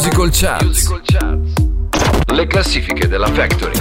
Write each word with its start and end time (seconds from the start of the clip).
Musical 0.00 0.30
Charts. 0.32 0.88
Le 2.32 2.46
classifiche 2.46 3.06
della 3.06 3.26
Factory. 3.26 3.78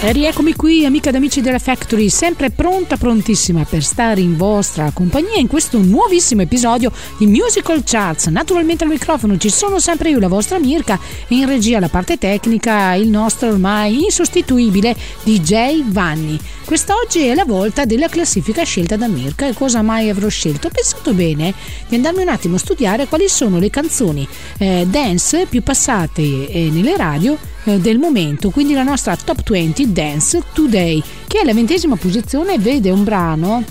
E 0.00 0.12
rieccomi 0.12 0.54
qui, 0.54 0.86
amica 0.86 1.10
ed 1.10 1.16
amici 1.16 1.42
della 1.42 1.58
Factory, 1.58 2.08
sempre 2.08 2.48
pronta, 2.48 2.96
prontissima 2.96 3.66
per 3.68 3.82
stare 3.82 4.22
in 4.22 4.38
vostra 4.38 4.90
compagnia 4.94 5.36
in 5.36 5.46
questo 5.46 5.76
nuovissimo 5.76 6.40
episodio 6.40 6.90
di 7.18 7.26
Musical 7.26 7.82
Charts. 7.84 8.28
Naturalmente 8.28 8.84
al 8.84 8.90
microfono 8.90 9.36
ci 9.36 9.50
sono 9.50 9.78
sempre 9.78 10.08
io, 10.08 10.18
la 10.18 10.28
vostra 10.28 10.58
Mirka, 10.58 10.98
e 11.28 11.34
in 11.34 11.46
regia 11.46 11.80
la 11.80 11.90
parte 11.90 12.16
tecnica 12.16 12.94
il 12.94 13.08
nostro 13.08 13.50
ormai 13.50 14.04
insostituibile 14.04 14.96
DJ 15.22 15.82
Vanni. 15.84 16.40
Quest'oggi 16.64 17.26
è 17.26 17.34
la 17.34 17.44
volta 17.44 17.84
della 17.84 18.08
classifica 18.08 18.62
scelta 18.62 18.96
da 18.96 19.06
Mirka. 19.06 19.46
E 19.46 19.52
cosa 19.52 19.82
mai 19.82 20.08
avrò 20.08 20.28
scelto? 20.28 20.68
Ho 20.68 20.70
pensato 20.70 21.12
bene 21.12 21.52
di 21.88 21.96
andarmi 21.96 22.22
un 22.22 22.28
attimo 22.28 22.56
a 22.56 22.58
studiare 22.58 23.06
quali 23.06 23.28
sono 23.28 23.58
le 23.58 23.68
canzoni 23.68 24.26
eh, 24.58 24.86
dance 24.88 25.44
più 25.46 25.62
passate 25.62 26.22
eh, 26.22 26.70
nelle 26.72 26.96
radio 26.96 27.36
eh, 27.64 27.78
del 27.78 27.98
momento, 27.98 28.48
quindi 28.48 28.72
la 28.72 28.82
nostra 28.82 29.14
top 29.14 29.42
20 29.46 29.92
Dance 29.92 30.42
Today, 30.54 31.02
che 31.26 31.40
alla 31.40 31.52
ventesima 31.52 31.96
posizione 31.96 32.58
vede 32.58 32.90
un 32.90 33.04
brano 33.04 33.64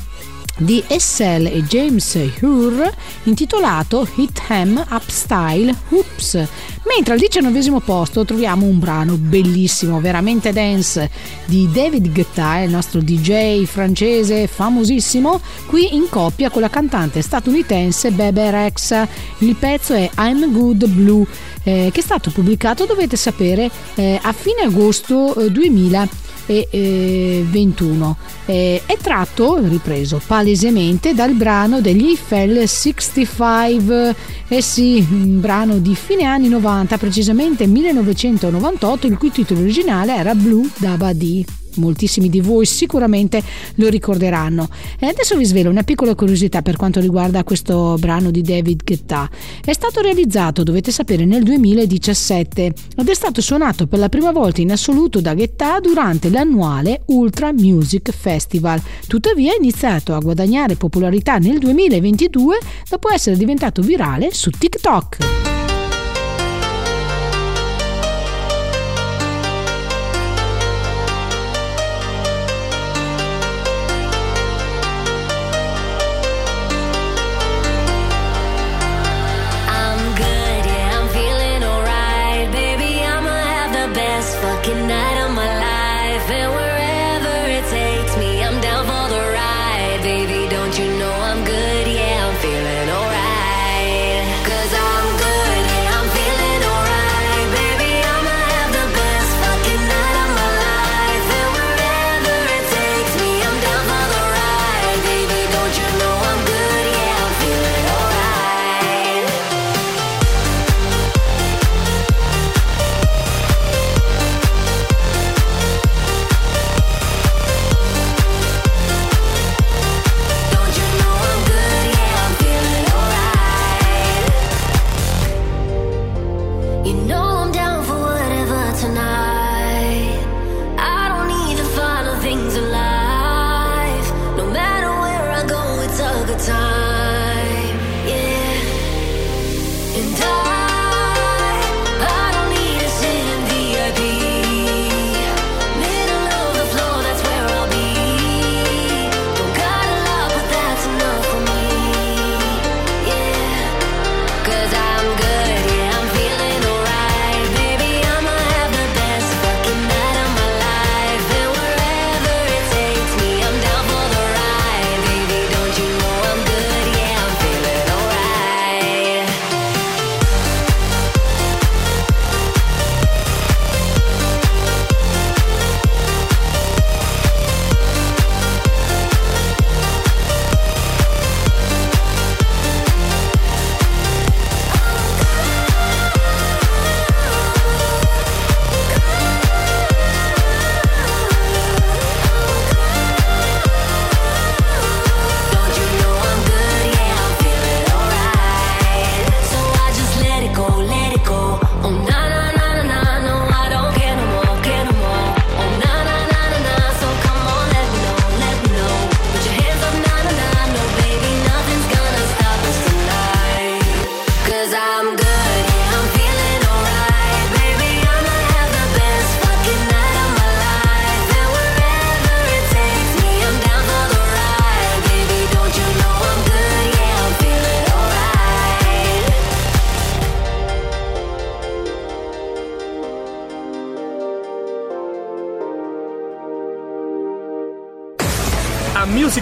di 0.57 0.83
Essel 0.87 1.47
e 1.47 1.63
James 1.63 2.17
Hur 2.41 2.91
intitolato 3.23 4.07
Hit 4.15 4.41
Hem 4.47 4.83
Up 4.89 5.09
Style 5.09 5.75
Hoops. 5.89 6.47
Mentre 6.85 7.13
al 7.13 7.19
diciannovesimo 7.19 7.79
posto 7.79 8.25
troviamo 8.25 8.65
un 8.65 8.77
brano 8.77 9.15
bellissimo 9.17 9.99
veramente 9.99 10.51
dance 10.51 11.09
di 11.45 11.69
David 11.71 12.11
Guetta 12.11 12.59
il 12.59 12.69
nostro 12.69 13.01
DJ 13.01 13.63
francese 13.63 14.47
famosissimo 14.47 15.39
qui 15.65 15.95
in 15.95 16.07
coppia 16.09 16.49
con 16.49 16.61
la 16.61 16.69
cantante 16.69 17.21
statunitense 17.21 18.11
Bebe 18.11 18.51
Rex. 18.51 19.07
Il 19.39 19.55
pezzo 19.55 19.93
è 19.93 20.09
I'm 20.17 20.51
Good 20.51 20.87
Blue 20.87 21.25
eh, 21.63 21.89
che 21.91 21.99
è 21.99 22.03
stato 22.03 22.29
pubblicato 22.29 22.85
dovete 22.85 23.15
sapere 23.15 23.69
eh, 23.95 24.19
a 24.21 24.33
fine 24.33 24.63
agosto 24.63 25.35
eh, 25.35 25.51
2000 25.51 26.22
e 26.45 27.45
21. 27.49 28.17
Eh, 28.45 28.81
è 28.85 28.97
tratto, 28.97 29.59
ripreso 29.61 30.21
palesemente, 30.25 31.13
dal 31.13 31.33
brano 31.33 31.81
degli 31.81 32.05
Eiffel 32.05 32.67
65, 32.67 34.15
eh 34.47 34.61
sì, 34.61 35.05
un 35.09 35.39
brano 35.39 35.77
di 35.79 35.95
fine 35.95 36.23
anni 36.23 36.49
90, 36.49 36.97
precisamente 36.97 37.67
1998, 37.67 39.07
il 39.07 39.17
cui 39.17 39.31
titolo 39.31 39.61
originale 39.61 40.15
era 40.15 40.35
Blue 40.35 40.69
Dabadi 40.77 41.61
moltissimi 41.75 42.29
di 42.29 42.41
voi 42.41 42.65
sicuramente 42.65 43.41
lo 43.75 43.89
ricorderanno. 43.89 44.69
E 44.99 45.07
adesso 45.07 45.37
vi 45.37 45.45
svelo 45.45 45.69
una 45.69 45.83
piccola 45.83 46.15
curiosità 46.15 46.61
per 46.61 46.75
quanto 46.75 46.99
riguarda 46.99 47.43
questo 47.43 47.95
brano 47.99 48.31
di 48.31 48.41
David 48.41 48.83
Guetta. 48.83 49.29
È 49.63 49.73
stato 49.73 50.01
realizzato, 50.01 50.63
dovete 50.63 50.91
sapere, 50.91 51.25
nel 51.25 51.43
2017 51.43 52.73
ed 52.97 53.09
è 53.09 53.13
stato 53.13 53.41
suonato 53.41 53.87
per 53.87 53.99
la 53.99 54.09
prima 54.09 54.31
volta 54.31 54.61
in 54.61 54.71
assoluto 54.71 55.21
da 55.21 55.33
Guetta 55.33 55.79
durante 55.79 56.29
l'annuale 56.29 57.01
Ultra 57.07 57.51
Music 57.51 58.11
Festival. 58.11 58.81
Tuttavia 59.07 59.53
ha 59.53 59.57
iniziato 59.57 60.13
a 60.13 60.19
guadagnare 60.19 60.75
popolarità 60.75 61.37
nel 61.37 61.59
2022 61.59 62.57
dopo 62.89 63.11
essere 63.11 63.37
diventato 63.37 63.81
virale 63.81 64.33
su 64.33 64.49
TikTok. 64.49 65.52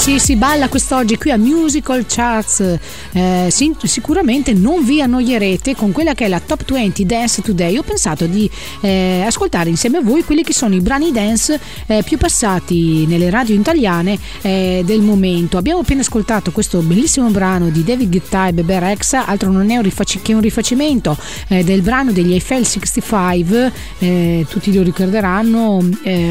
Sì, 0.00 0.18
si 0.18 0.34
balla 0.34 0.70
quest'oggi 0.70 1.18
qui 1.18 1.30
a 1.30 1.36
Musical 1.36 2.06
Charts. 2.08 2.78
Eh, 3.12 3.48
sic- 3.50 3.86
sicuramente 3.86 4.54
non 4.54 4.82
vi 4.82 5.02
annoierete 5.02 5.76
con 5.76 5.92
quella 5.92 6.14
che 6.14 6.24
è 6.24 6.28
la 6.28 6.40
Top 6.40 6.64
20 6.64 7.04
Dance 7.04 7.42
Today. 7.42 7.76
Ho 7.76 7.82
pensato 7.82 8.24
di 8.24 8.50
eh, 8.80 9.22
ascoltare 9.26 9.68
insieme 9.68 9.98
a 9.98 10.00
voi 10.00 10.24
quelli 10.24 10.42
che 10.42 10.54
sono 10.54 10.74
i 10.74 10.80
brani 10.80 11.12
dance 11.12 11.60
eh, 11.86 12.02
più 12.02 12.16
passati 12.16 13.04
nelle 13.06 13.28
radio 13.28 13.54
italiane 13.54 14.18
eh, 14.40 14.82
del 14.86 15.02
momento. 15.02 15.58
Abbiamo 15.58 15.80
appena 15.80 16.00
ascoltato 16.00 16.50
questo 16.50 16.80
bellissimo 16.80 17.28
brano 17.28 17.68
di 17.68 17.84
David 17.84 18.08
Guetta 18.08 18.48
e 18.48 18.54
Bebe 18.54 18.78
Rex, 18.80 19.12
altro 19.12 19.50
non 19.50 19.70
è 19.70 19.76
un 19.76 19.82
rifac- 19.82 20.22
che 20.22 20.32
un 20.32 20.40
rifacimento 20.40 21.14
eh, 21.48 21.62
del 21.62 21.82
brano 21.82 22.10
degli 22.10 22.32
Eiffel 22.32 22.64
65, 22.64 23.72
eh, 23.98 24.46
tutti 24.48 24.72
lo 24.72 24.82
ricorderanno, 24.82 25.86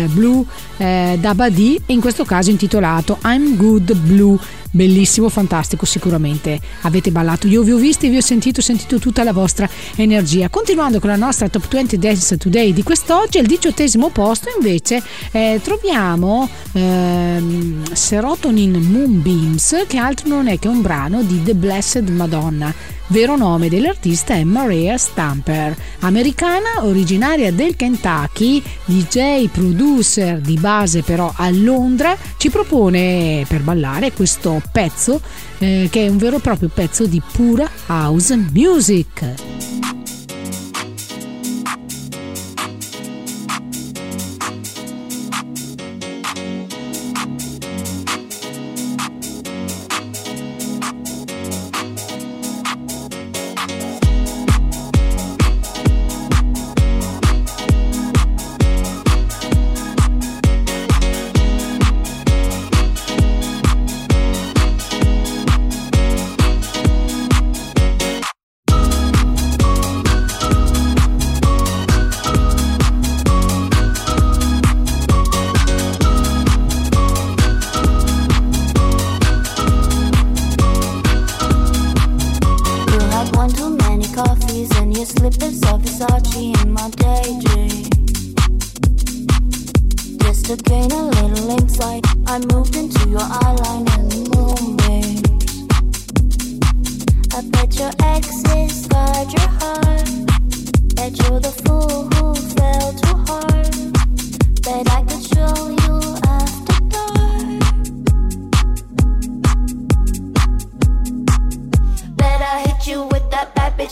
Blue 0.07 0.44
eh, 0.77 1.18
Dabadi, 1.19 1.80
in 1.88 2.00
questo 2.00 2.25
caso 2.25 2.50
intitolato 2.50 3.19
I'm 3.24 3.57
Good 3.60 3.92
Blue 4.08 4.40
bellissimo, 4.71 5.30
fantastico, 5.30 5.86
sicuramente 5.86 6.60
avete 6.81 7.12
ballato. 7.12 7.48
Io 7.48 7.63
vi 7.63 7.71
ho 7.71 7.77
visti, 7.77 8.10
vi 8.10 8.18
ho 8.18 8.21
sentito, 8.21 8.60
ho 8.60 8.63
sentito 8.63 9.00
tutta 9.00 9.24
la 9.24 9.33
vostra 9.33 9.69
energia. 9.95 10.50
Continuando 10.50 11.00
con 11.00 11.10
la 11.10 11.16
nostra 11.16 11.50
Top 11.50 11.68
20 11.68 11.98
Dance 11.98 12.38
Today 12.38 12.74
di 12.74 12.83
quest'oggi, 12.83 13.38
al 13.38 13.45
diciottesimo 13.45 14.10
posto 14.10 14.50
invece 14.56 15.01
eh, 15.31 15.60
troviamo 15.63 16.50
ehm, 16.71 17.94
Serotonin 17.94 18.74
Moonbeams, 18.74 19.86
che 19.88 19.98
altro 19.98 20.27
non 20.27 20.48
è 20.48 20.60
che 20.60 20.68
un 20.68 20.81
brano 20.81 21.24
di 21.24 21.42
The 21.44 21.56
Blessed 21.56 22.10
Madonna 22.10 22.74
Vero 23.12 23.36
nome 23.36 23.69
dell'artista 23.69 24.36
è 24.36 24.44
Maria 24.44 24.95
Stamper, 24.95 25.75
americana 26.01 26.83
originaria 26.83 27.51
del 27.51 27.75
Kentucky, 27.75 28.62
DJ 28.86 29.48
producer 29.48 30.39
di 30.39 30.56
base 30.60 31.01
però 31.01 31.33
a 31.36 31.50
Londra, 31.50 32.16
ci 32.38 32.51
propone 32.51 33.45
per 33.48 33.62
ballare 33.62 34.12
questo 34.12 34.59
pezzo 34.72 35.22
eh, 35.60 35.88
che 35.92 36.06
è 36.06 36.10
un 36.10 36.18
vero 36.18 36.38
e 36.38 36.42
proprio 36.42 36.70
pezzo 36.74 37.06
di 37.06 37.22
pura 37.32 37.70
house 37.88 38.36
music. 38.36 39.99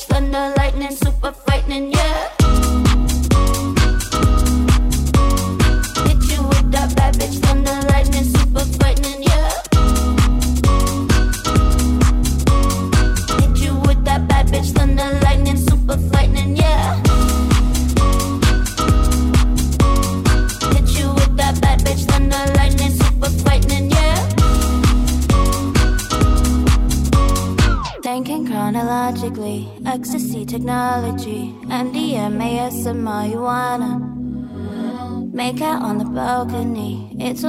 Thunder, 0.05 0.53
lightning, 0.57 0.91
super 0.91 1.31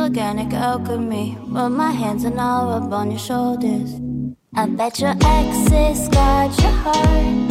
organic 0.09 0.53
alchemy. 0.53 1.37
Put 1.53 1.69
my 1.69 1.91
hands 1.91 2.25
and 2.25 2.41
all 2.41 2.71
up 2.73 2.93
on 2.93 3.11
your 3.11 3.19
shoulders. 3.19 4.01
I 4.55 4.67
bet 4.67 4.99
your 5.01 5.15
exes 5.23 6.09
got 6.09 6.51
your 6.63 6.73
heart. 6.73 7.49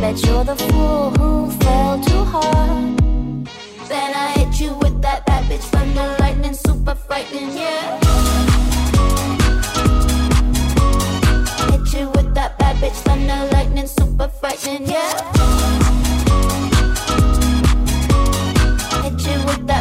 Bet 0.00 0.24
you're 0.24 0.44
the 0.44 0.56
fool 0.56 1.10
who 1.18 1.50
fell 1.62 2.00
too 2.00 2.24
hard. 2.24 2.96
Then 3.88 4.14
I 4.14 4.26
hit 4.38 4.60
you 4.60 4.72
with 4.74 5.02
that 5.02 5.26
bad 5.26 5.44
bitch 5.50 5.66
thunder 5.72 6.16
lightning, 6.20 6.54
super 6.54 6.94
frightening, 6.94 7.50
yeah. 7.56 7.98
Hit 11.70 11.92
you 11.92 12.08
with 12.10 12.34
that 12.34 12.58
bad 12.58 12.76
bitch 12.76 13.00
thunder 13.06 13.40
lightning, 13.52 13.86
super 13.86 14.28
frightening, 14.28 14.88
yeah. 14.88 15.99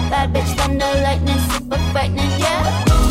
Bad 0.09 0.33
bitch 0.33 0.55
thunder 0.57 0.91
lightning, 1.03 1.39
super 1.51 1.77
frightening, 1.91 2.39
yeah. 2.39 3.08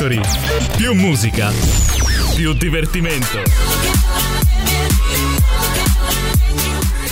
Factory. 0.00 0.20
Più 0.78 0.94
musica, 0.94 1.52
più 2.34 2.54
divertimento. 2.54 4.39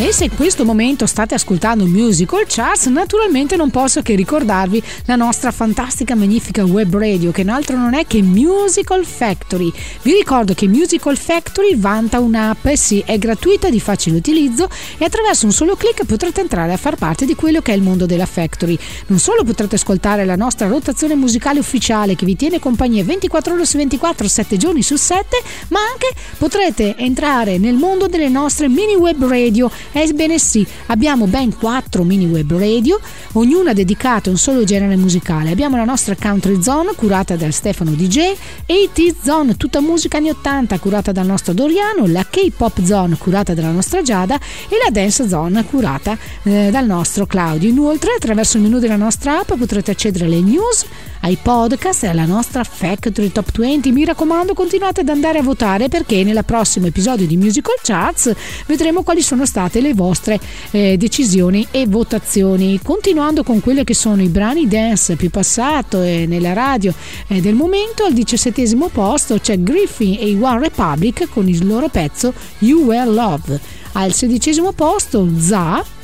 E 0.00 0.12
se 0.12 0.26
in 0.26 0.36
questo 0.36 0.64
momento 0.64 1.06
state 1.06 1.34
ascoltando 1.34 1.84
Musical 1.84 2.44
Charts, 2.46 2.86
naturalmente 2.86 3.56
non 3.56 3.68
posso 3.68 4.00
che 4.00 4.14
ricordarvi 4.14 4.80
la 5.06 5.16
nostra 5.16 5.50
fantastica, 5.50 6.14
magnifica 6.14 6.64
web 6.64 6.96
radio, 6.96 7.32
che 7.32 7.42
altro 7.42 7.76
non 7.76 7.94
è 7.94 8.06
che 8.06 8.22
Musical 8.22 9.04
Factory. 9.04 9.72
Vi 10.02 10.12
ricordo 10.12 10.54
che 10.54 10.68
Musical 10.68 11.16
Factory 11.16 11.76
vanta 11.76 12.20
un'app, 12.20 12.68
sì, 12.74 13.02
è 13.04 13.18
gratuita, 13.18 13.70
di 13.70 13.80
facile 13.80 14.18
utilizzo 14.18 14.68
e 14.98 15.04
attraverso 15.04 15.46
un 15.46 15.52
solo 15.52 15.74
clic 15.74 16.04
potrete 16.04 16.42
entrare 16.42 16.72
a 16.72 16.76
far 16.76 16.94
parte 16.94 17.26
di 17.26 17.34
quello 17.34 17.60
che 17.60 17.72
è 17.72 17.74
il 17.74 17.82
mondo 17.82 18.06
della 18.06 18.26
Factory. 18.26 18.78
Non 19.08 19.18
solo 19.18 19.42
potrete 19.42 19.74
ascoltare 19.74 20.24
la 20.24 20.36
nostra 20.36 20.68
rotazione 20.68 21.16
musicale 21.16 21.58
ufficiale 21.58 22.14
che 22.14 22.24
vi 22.24 22.36
tiene 22.36 22.60
compagnia 22.60 23.02
24 23.02 23.52
ore 23.52 23.66
su 23.66 23.76
24, 23.76 24.28
7 24.28 24.56
giorni 24.58 24.82
su 24.84 24.94
7, 24.94 25.42
ma 25.70 25.80
anche 25.80 26.12
potrete 26.38 26.96
entrare 26.96 27.58
nel 27.58 27.74
mondo 27.74 28.06
delle 28.06 28.28
nostre 28.28 28.68
mini 28.68 28.94
web 28.94 29.26
radio 29.26 29.68
Ebbene 29.92 30.38
sì, 30.38 30.66
abbiamo 30.86 31.26
ben 31.26 31.56
quattro 31.56 32.04
mini 32.04 32.26
web 32.26 32.52
radio, 32.56 33.00
ognuna 33.32 33.72
dedicata 33.72 34.28
a 34.28 34.32
un 34.32 34.38
solo 34.38 34.64
genere 34.64 34.96
musicale. 34.96 35.50
Abbiamo 35.50 35.76
la 35.76 35.84
nostra 35.84 36.14
Country 36.14 36.62
Zone 36.62 36.92
curata 36.94 37.36
da 37.36 37.50
Stefano 37.50 37.92
DJ, 37.92 38.32
80 38.66 39.16
Zone, 39.22 39.56
tutta 39.56 39.80
musica 39.80 40.18
anni 40.18 40.30
80 40.30 40.78
curata 40.78 41.12
dal 41.12 41.26
nostro 41.26 41.52
Doriano, 41.52 42.06
la 42.06 42.24
K-Pop 42.28 42.82
Zone 42.84 43.16
curata 43.16 43.54
dalla 43.54 43.70
nostra 43.70 44.02
Giada 44.02 44.36
e 44.36 44.76
la 44.84 44.90
Dance 44.90 45.28
Zone 45.28 45.64
curata 45.64 46.16
eh, 46.42 46.68
dal 46.70 46.86
nostro 46.86 47.26
Claudio. 47.26 47.68
Inoltre, 47.68 48.14
attraverso 48.16 48.56
il 48.56 48.64
menu 48.64 48.78
della 48.78 48.96
nostra 48.96 49.40
app 49.40 49.54
potrete 49.54 49.90
accedere 49.90 50.26
alle 50.26 50.40
news, 50.40 50.84
ai 51.20 51.38
podcast 51.40 52.04
e 52.04 52.08
alla 52.08 52.26
nostra 52.26 52.62
Factory 52.64 53.30
Top 53.30 53.50
20. 53.56 53.90
Mi 53.92 54.04
raccomando, 54.04 54.54
continuate 54.54 55.00
ad 55.00 55.08
andare 55.08 55.38
a 55.38 55.42
votare 55.42 55.88
perché 55.88 56.22
nel 56.24 56.44
prossimo 56.44 56.86
episodio 56.86 57.26
di 57.26 57.36
Musical 57.36 57.76
Charts 57.82 58.32
vedremo 58.66 59.02
quali 59.02 59.22
sono 59.22 59.46
state 59.46 59.77
le 59.80 59.94
vostre 59.94 60.38
eh, 60.70 60.96
decisioni 60.96 61.66
e 61.70 61.86
votazioni. 61.86 62.80
Continuando 62.82 63.42
con 63.42 63.60
quelli 63.60 63.84
che 63.84 63.94
sono 63.94 64.22
i 64.22 64.28
brani 64.28 64.66
dance 64.66 65.16
più 65.16 65.30
passato 65.30 66.02
e 66.02 66.26
nella 66.26 66.52
radio 66.52 66.92
eh, 67.28 67.40
del 67.40 67.54
momento, 67.54 68.04
al 68.04 68.12
diciassettesimo 68.12 68.88
posto 68.88 69.38
c'è 69.38 69.60
Griffin 69.60 70.16
e 70.18 70.30
i 70.30 70.38
One 70.40 70.60
Republic 70.60 71.28
con 71.28 71.48
il 71.48 71.66
loro 71.66 71.88
pezzo 71.88 72.32
You 72.58 72.84
Were 72.84 73.10
Love. 73.10 73.60
Al 73.92 74.12
sedicesimo 74.12 74.72
posto 74.72 75.28
Za 75.38 75.96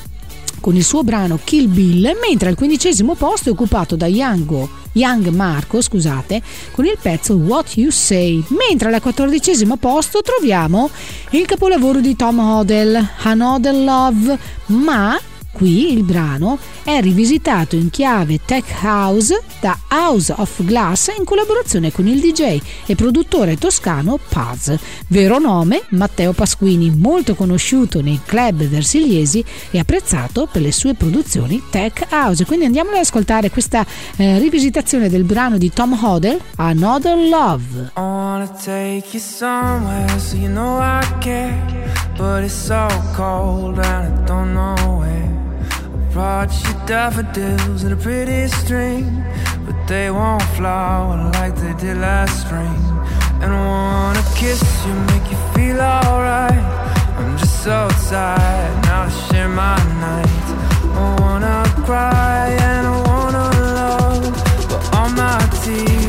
con 0.65 0.75
il 0.75 0.83
suo 0.83 1.03
brano 1.03 1.37
Kill 1.43 1.69
Bill, 1.69 2.17
mentre 2.27 2.49
al 2.49 2.55
quindicesimo 2.55 3.13
posto 3.13 3.49
è 3.49 3.51
occupato 3.51 3.95
da 3.95 4.07
Yango 4.07 4.67
Young 4.93 5.27
Marco, 5.27 5.79
scusate, 5.79 6.41
con 6.71 6.85
il 6.85 6.97
pezzo 6.99 7.35
What 7.35 7.77
You 7.77 7.91
Say, 7.91 8.43
mentre 8.47 8.91
al 8.91 8.99
quattordicesimo 8.99 9.77
posto 9.77 10.23
troviamo 10.23 10.89
il 11.31 11.45
capolavoro 11.45 11.99
di 11.99 12.15
Tom 12.15 12.39
Hodel, 12.39 13.09
Another 13.21 13.75
Love, 13.75 14.39
ma 14.67 15.19
Qui 15.55 15.93
il 15.93 16.03
brano 16.03 16.59
è 16.83 16.99
rivisitato 16.99 17.77
in 17.77 17.89
chiave 17.89 18.41
tech 18.43 18.65
house 18.83 19.41
da 19.61 19.77
House 19.87 20.33
of 20.35 20.61
Glass 20.65 21.13
in 21.17 21.23
collaborazione 21.23 21.93
con 21.93 22.07
il 22.07 22.19
DJ 22.19 22.59
e 22.85 22.95
produttore 22.95 23.55
toscano 23.55 24.19
Paz. 24.27 24.75
Vero 25.07 25.39
nome 25.39 25.83
Matteo 25.91 26.33
Pasquini, 26.33 26.89
molto 26.89 27.35
conosciuto 27.35 28.01
nei 28.01 28.19
club 28.25 28.65
versigliesi 28.65 29.43
e 29.71 29.79
apprezzato 29.79 30.45
per 30.51 30.61
le 30.61 30.73
sue 30.73 30.93
produzioni 30.93 31.63
tech 31.69 32.05
house. 32.09 32.43
Quindi 32.43 32.65
andiamo 32.65 32.89
ad 32.89 32.97
ascoltare 32.97 33.49
questa 33.49 33.85
eh, 34.17 34.37
rivisitazione 34.37 35.07
del 35.07 35.23
brano 35.23 35.57
di 35.57 35.71
Tom 35.71 35.97
Hodel, 35.99 36.37
Another 36.57 37.17
Love. 37.17 37.91
I 37.95 38.01
wanna 38.01 38.49
take 38.61 39.05
you 39.13 39.21
somewhere 39.21 40.19
so 40.19 40.35
you 40.35 40.49
know 40.49 40.81
I 40.81 40.99
care, 41.21 41.93
but 42.17 42.43
it's 42.43 42.53
so 42.53 42.87
cold 43.15 43.79
and 43.79 44.19
I 44.19 44.25
don't 44.25 44.51
know 44.51 44.99
where. 44.99 45.44
Brought 46.15 46.53
you 46.63 46.73
daffodils 46.87 47.83
and 47.83 47.91
a 47.91 47.97
pretty 47.97 48.47
string, 48.47 49.21
but 49.65 49.75
they 49.85 50.09
won't 50.09 50.41
flower 50.55 51.29
like 51.33 51.57
they 51.57 51.73
did 51.73 51.97
last 51.97 52.39
spring. 52.39 52.79
And 53.41 53.51
I 53.51 53.59
wanna 53.67 54.23
kiss 54.33 54.63
you, 54.85 54.93
make 55.11 55.29
you 55.29 55.37
feel 55.53 55.81
alright. 55.81 56.63
I'm 57.17 57.37
just 57.37 57.61
so 57.65 57.89
tired 58.09 58.85
now 58.85 59.03
to 59.03 59.11
share 59.27 59.49
my 59.49 59.75
night. 59.99 60.45
I 60.95 61.17
wanna 61.19 61.65
cry 61.83 62.47
and 62.61 62.87
I 62.87 62.95
wanna 63.09 63.47
love, 63.75 64.23
but 64.69 64.95
all 64.95 65.09
my 65.09 65.37
tears 65.63 66.04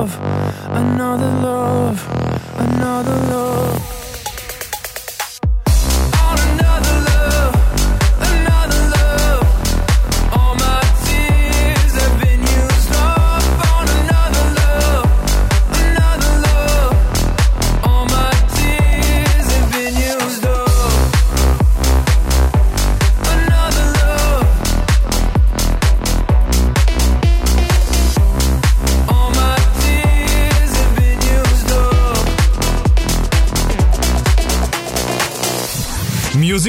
love, 0.00 0.16
another 0.70 1.30
love, 1.42 2.08
another 2.58 3.16
love. 3.32 3.99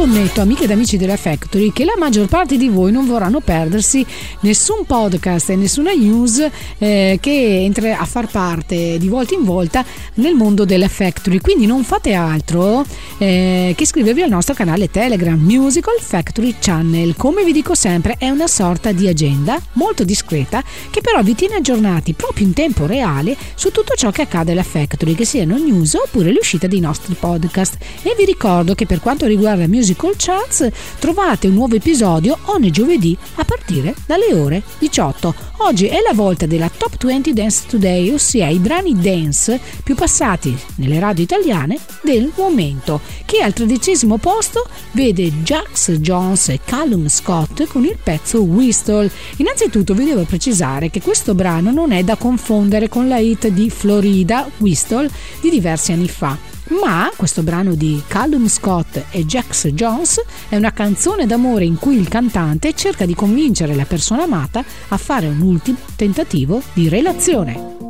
Scommetto, 0.00 0.40
amiche 0.40 0.64
ed 0.64 0.70
amici 0.70 0.96
della 0.96 1.18
Factory, 1.18 1.74
che 1.74 1.84
la 1.84 1.92
maggior 1.98 2.26
parte 2.26 2.56
di 2.56 2.70
voi 2.70 2.90
non 2.90 3.06
vorranno 3.06 3.40
perdersi 3.40 4.04
nessun 4.40 4.86
podcast 4.86 5.50
e 5.50 5.56
nessuna 5.56 5.92
news 5.92 6.42
eh, 6.78 7.18
che 7.20 7.62
entra 7.62 7.98
a 7.98 8.06
far 8.06 8.26
parte 8.26 8.96
di 8.96 9.08
volta 9.08 9.34
in 9.34 9.44
volta 9.44 9.84
nel 10.14 10.34
mondo 10.34 10.64
della 10.64 10.88
Factory. 10.88 11.38
Quindi 11.40 11.66
non 11.66 11.84
fate 11.84 12.14
altro 12.14 12.82
eh, 13.18 13.74
che 13.76 13.82
iscrivervi 13.82 14.22
al 14.22 14.30
nostro 14.30 14.54
canale 14.54 14.90
Telegram 14.90 15.38
Musical 15.38 16.00
Factory 16.00 16.54
Channel. 16.58 17.14
Come 17.14 17.44
vi 17.44 17.52
dico 17.52 17.74
sempre, 17.74 18.16
è 18.18 18.30
una 18.30 18.46
sorta 18.46 18.92
di 18.92 19.06
agenda 19.06 19.60
molto 19.74 20.02
discreta 20.02 20.64
che 20.88 21.02
però 21.02 21.20
vi 21.22 21.34
tiene 21.34 21.56
aggiornati 21.56 22.14
proprio 22.14 22.46
in 22.46 22.54
tempo 22.54 22.86
reale 22.86 23.36
su 23.54 23.70
tutto 23.70 23.92
ciò 23.94 24.10
che 24.10 24.22
accade 24.22 24.52
alla 24.52 24.62
Factory, 24.62 25.14
che 25.14 25.26
siano 25.26 25.58
news 25.58 25.92
oppure 25.92 26.32
le 26.32 26.38
uscite 26.40 26.68
dei 26.68 26.80
nostri 26.80 27.14
podcast. 27.20 27.76
E 28.00 28.14
vi 28.16 28.24
ricordo 28.24 28.74
che 28.74 28.86
per 28.86 29.00
quanto 29.00 29.26
riguarda 29.26 29.66
Musical 29.90 30.14
Charts 30.16 30.70
trovate 31.00 31.48
un 31.48 31.54
nuovo 31.54 31.74
episodio 31.74 32.38
ogni 32.44 32.70
giovedì 32.70 33.16
a 33.36 33.44
partire 33.44 33.92
dalle 34.06 34.32
ore 34.32 34.62
18. 34.78 35.34
Oggi 35.58 35.86
è 35.86 35.98
la 36.06 36.14
volta 36.14 36.46
della 36.46 36.70
Top 36.74 37.04
20 37.04 37.32
Dance 37.32 37.64
Today, 37.66 38.10
ossia 38.10 38.48
i 38.48 38.58
brani 38.58 38.98
dance 39.00 39.60
più 39.82 39.96
passati 39.96 40.56
nelle 40.76 41.00
radio 41.00 41.24
italiane 41.24 41.76
del 42.02 42.30
momento, 42.36 43.00
che 43.24 43.42
al 43.42 43.52
tredicesimo 43.52 44.18
posto 44.18 44.64
vede 44.92 45.42
Jax 45.42 45.90
Jones 45.92 46.50
e 46.50 46.60
Callum 46.64 47.08
Scott 47.08 47.66
con 47.66 47.84
il 47.84 47.98
pezzo 48.00 48.42
Whistle. 48.42 49.10
Innanzitutto 49.38 49.92
vi 49.94 50.04
devo 50.04 50.22
precisare 50.22 50.88
che 50.88 51.02
questo 51.02 51.34
brano 51.34 51.72
non 51.72 51.90
è 51.90 52.04
da 52.04 52.14
confondere 52.14 52.88
con 52.88 53.08
la 53.08 53.18
hit 53.18 53.48
di 53.48 53.70
Florida, 53.70 54.48
Whistle, 54.58 55.10
di 55.40 55.50
diversi 55.50 55.90
anni 55.90 56.08
fa 56.08 56.49
ma 56.70 57.10
questo 57.16 57.42
brano 57.42 57.74
di 57.74 58.02
Callum 58.06 58.46
Scott 58.48 59.04
e 59.10 59.24
Jax 59.24 59.68
Jones 59.68 60.22
è 60.48 60.56
una 60.56 60.72
canzone 60.72 61.26
d'amore 61.26 61.64
in 61.64 61.76
cui 61.76 61.96
il 61.98 62.08
cantante 62.08 62.74
cerca 62.74 63.06
di 63.06 63.14
convincere 63.14 63.74
la 63.74 63.84
persona 63.84 64.22
amata 64.22 64.64
a 64.88 64.96
fare 64.96 65.26
un 65.26 65.40
ultimo 65.40 65.78
tentativo 65.96 66.62
di 66.72 66.88
relazione. 66.88 67.89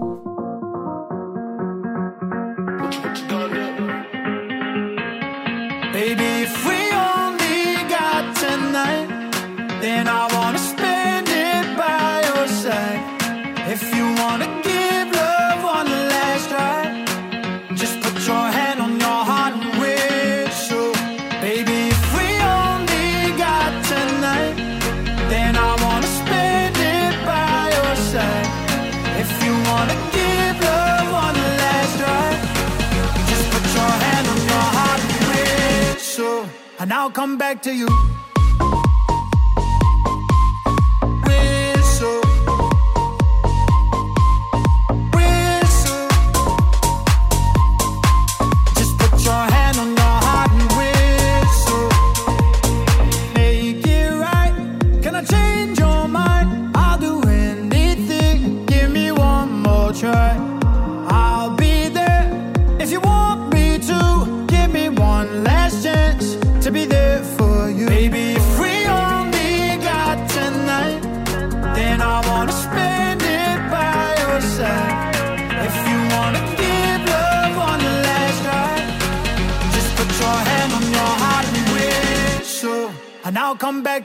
Come 37.21 37.37
back 37.37 37.61
to 37.61 37.71
you. 37.71 38.20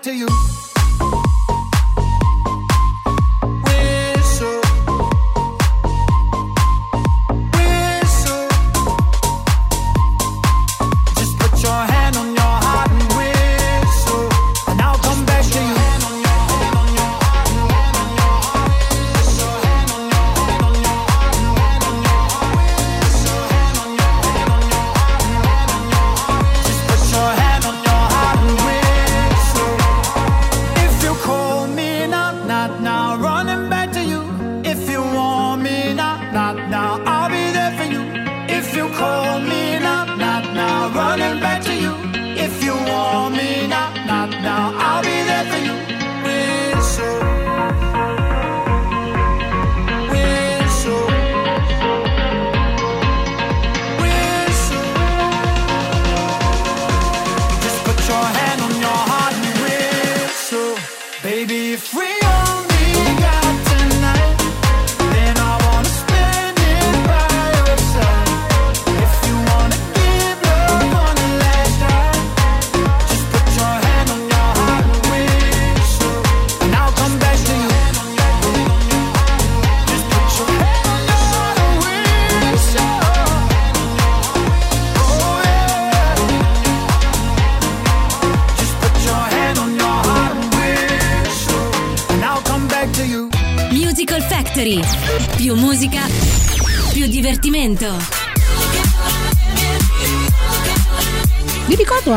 To 0.06 0.14
you. 0.14 0.55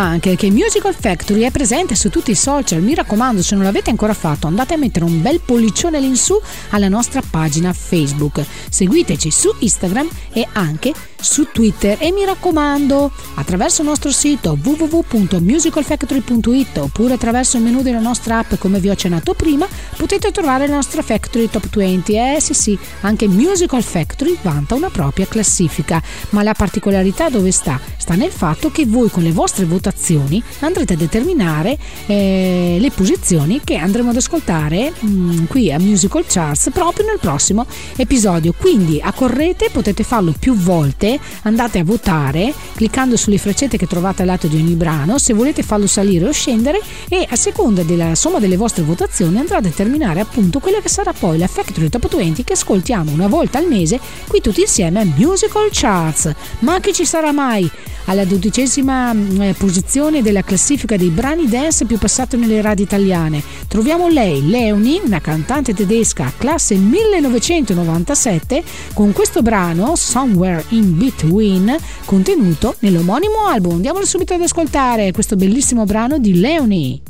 Anche 0.03 0.37
che 0.37 0.51
Musical 0.51 0.95
Factory 0.95 1.43
è 1.43 1.51
presente 1.51 1.95
su 1.95 2.11
tutti 2.11 2.31
i 2.31 2.35
social. 2.35 2.83
Mi 2.83 2.95
raccomando, 2.95 3.43
se 3.43 3.55
non 3.55 3.65
l'avete 3.65 3.91
ancora 3.91 4.15
fatto, 4.15 4.47
andate 4.47 4.75
a 4.75 4.77
mettere 4.77 5.05
un 5.05 5.21
bel 5.23 5.41
pollicione 5.41 5.97
all'insù 5.97 6.41
alla 6.71 6.89
nostra 6.89 7.23
pagina 7.29 7.73
Facebook. 7.73 8.45
Seguiteci 8.69 9.31
su 9.31 9.55
Instagram 9.59 10.09
e 10.33 10.47
anche 10.53 10.93
su 11.21 11.49
Twitter 11.53 11.97
e 12.01 12.13
mi 12.13 12.25
raccomando 12.25 13.11
attraverso 13.35 13.83
il 13.83 13.89
nostro 13.89 14.11
sito 14.11 14.57
www.musicalfactory.it 14.63 16.79
oppure 16.79 17.15
attraverso 17.15 17.57
il 17.57 17.65
menu 17.65 17.83
della 17.83 18.01
nostra 18.01 18.39
app 18.39 18.55
come 18.59 18.81
vi 18.81 18.89
ho 18.89 18.93
accennato 18.93 19.35
prima 19.35 19.67
potete 19.97 20.31
trovare 20.31 20.67
la 20.67 20.75
nostra 20.75 21.03
Factory 21.03 21.49
Top 21.49 21.69
20 21.69 22.15
eh 22.15 22.39
sì 22.41 22.55
sì 22.55 22.79
anche 23.01 23.29
Musical 23.29 23.83
Factory 23.83 24.37
vanta 24.43 24.75
una 24.75 24.91
propria 24.91 25.27
classifica 25.27 26.03
ma 26.31 26.43
la 26.43 26.55
particolarità 26.55 27.29
dove 27.29 27.51
sta? 27.51 27.79
sta 27.97 28.15
nel 28.15 28.31
fatto 28.31 28.71
che 28.71 28.87
voi 28.87 29.11
con 29.11 29.23
le 29.23 29.33
vostre 29.33 29.65
votazioni 29.65 30.43
andrete 30.61 30.95
a 30.95 30.97
determinare 30.97 31.79
eh, 32.07 32.79
le 32.81 32.91
posizioni 32.91 33.61
che 33.63 33.77
andremo 33.77 34.11
ad 34.11 34.17
ascoltare 34.17 34.93
mh, 34.99 35.09
mm, 35.09 35.45
qui 35.47 35.73
a 35.73 35.79
Musical 35.79 36.25
Charts 36.27 36.71
proprio 36.73 37.07
nel 37.07 37.19
prossimo 37.21 37.67
episodio. 37.97 38.55
Quindi 38.57 39.01
accorrete, 39.01 39.71
potete 39.71 40.03
farlo 40.03 40.35
più 40.39 40.55
volte, 40.55 41.08
andate 41.43 41.79
a 41.79 41.85
votare 41.85 42.53
cliccando 42.75 43.17
sulle 43.17 43.39
freccette 43.39 43.77
che 43.77 43.87
trovate 43.87 44.23
al 44.23 44.29
lato 44.29 44.47
di 44.47 44.57
ogni 44.57 44.75
brano, 44.75 45.19
se 45.19 45.33
volete 45.33 45.63
farlo 45.63 45.87
salire 45.87 46.27
o 46.27 46.33
scendere 46.33 46.81
e 47.09 47.27
a 47.29 47.37
seconda 47.37 47.83
della 47.83 48.15
somma 48.15 48.39
delle 48.39 48.57
vostre 48.57 48.83
votazioni 48.83 49.39
andrà 49.39 49.59
a 49.59 49.61
determinare 49.61 50.21
appunto 50.21 50.59
quella 50.59 50.81
che 50.81 50.89
sarà 50.89 51.13
poi 51.13 51.39
la 51.39 51.47
Factory 51.47 51.89
Top 51.89 52.15
20 52.15 52.45
che 52.45 52.55
ascoltiamo 52.55 53.13
una 53.13 53.29
volta 53.29 53.59
al 53.59 53.67
mese 53.67 54.01
qui 54.27 54.41
tutti 54.41 54.61
insieme 54.63 55.01
a 55.01 55.05
Musical 55.05 55.69
Charts. 55.71 56.33
Ma 56.61 56.81
che 56.81 56.93
ci 56.93 57.05
sarà 57.05 57.33
mai? 57.33 57.71
alla 58.09 58.25
dodicesima 58.25 59.13
mm, 59.13 59.51
posizione 59.57 60.23
della 60.23 60.43
classifica 60.43 60.97
dei 60.97 61.11
brani 61.11 61.47
dance 61.47 61.85
più 61.85 61.99
passati 61.99 62.37
nelle 62.37 62.61
radio 62.61 62.85
italiane. 62.85 63.43
Troviamo 63.69 64.09
lei, 64.09 64.47
Leonie, 64.49 65.01
una 65.05 65.21
cantante 65.21 65.75
tedesca 65.75 66.33
classe 66.37 66.75
1997, 66.75 68.65
con 68.95 69.13
questo 69.13 69.43
brano 69.43 69.95
Somewhere 69.95 70.65
in 70.71 70.97
Between 70.99 71.75
contenuto 72.05 72.75
nell'omonimo 72.81 73.47
album. 73.47 73.75
Andiamolo 73.77 74.05
subito 74.05 74.35
ad 74.35 74.43
ascoltare 74.43 75.13
questo 75.13 75.37
bellissimo 75.37 75.85
brano 75.85 76.19
di 76.19 76.39
Leonie. 76.41 77.01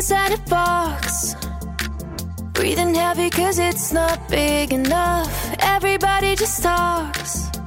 inside 0.00 0.32
a 0.32 0.38
box 0.48 1.36
Breathing 2.60 2.94
heavy 2.94 3.30
cause 3.30 3.58
it's 3.58 3.90
not 3.90 4.28
big 4.28 4.72
enough. 4.72 5.32
Everybody 5.60 6.36
just 6.36 6.62
talks. 6.62 7.59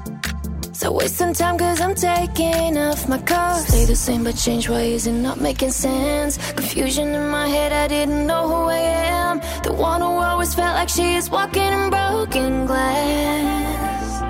So 0.84 0.92
waste 0.92 1.16
some 1.16 1.32
time 1.32 1.58
cause 1.58 1.80
I'm 1.80 1.96
taking 1.96 2.78
off 2.78 3.08
my 3.08 3.18
cuffs. 3.18 3.68
Stay 3.70 3.86
the 3.86 3.96
same 3.96 4.26
but 4.26 4.36
change 4.36 4.68
ways 4.68 5.08
and 5.08 5.24
not 5.24 5.40
making 5.40 5.72
sense. 5.72 6.36
Confusion 6.52 7.16
in 7.16 7.30
my 7.30 7.48
head, 7.48 7.72
I 7.72 7.88
didn't 7.88 8.28
know 8.28 8.50
who 8.50 8.66
I 8.66 8.80
am. 9.22 9.40
The 9.64 9.72
one 9.72 10.02
who 10.02 10.08
always 10.08 10.54
felt 10.54 10.76
like 10.76 10.90
she 10.90 11.16
is 11.16 11.30
walking 11.30 11.72
in 11.78 11.90
broken 11.90 12.66
glass. 12.66 14.22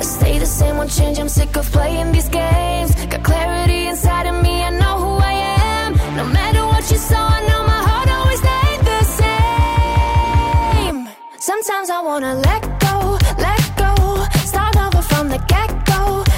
stay 0.00 0.38
the 0.38 0.46
same, 0.46 0.78
won't 0.78 0.90
change. 0.90 1.18
I'm 1.18 1.28
sick 1.28 1.58
of 1.58 1.70
playing 1.70 2.12
these 2.12 2.30
games. 2.30 2.94
Got 3.04 3.22
clarity 3.22 3.88
inside 3.88 4.26
of 4.26 4.42
me, 4.42 4.64
I 4.64 4.70
know 4.70 4.96
who 5.04 5.18
I 5.32 5.32
am. 5.68 5.92
No 6.16 6.24
matter 6.24 6.64
what 6.64 6.90
you 6.90 6.96
saw, 6.96 7.22
I 7.36 7.40
know 7.48 7.62
my 7.74 7.80
heart 7.88 8.08
always 8.16 8.40
stayed 8.44 8.80
the 8.92 9.04
same 10.80 11.08
Sometimes 11.38 11.90
I 11.90 12.00
wanna 12.00 12.34
let 12.48 12.62
go, 12.80 12.81
from 15.22 15.28
the 15.28 15.38
get 15.46 16.31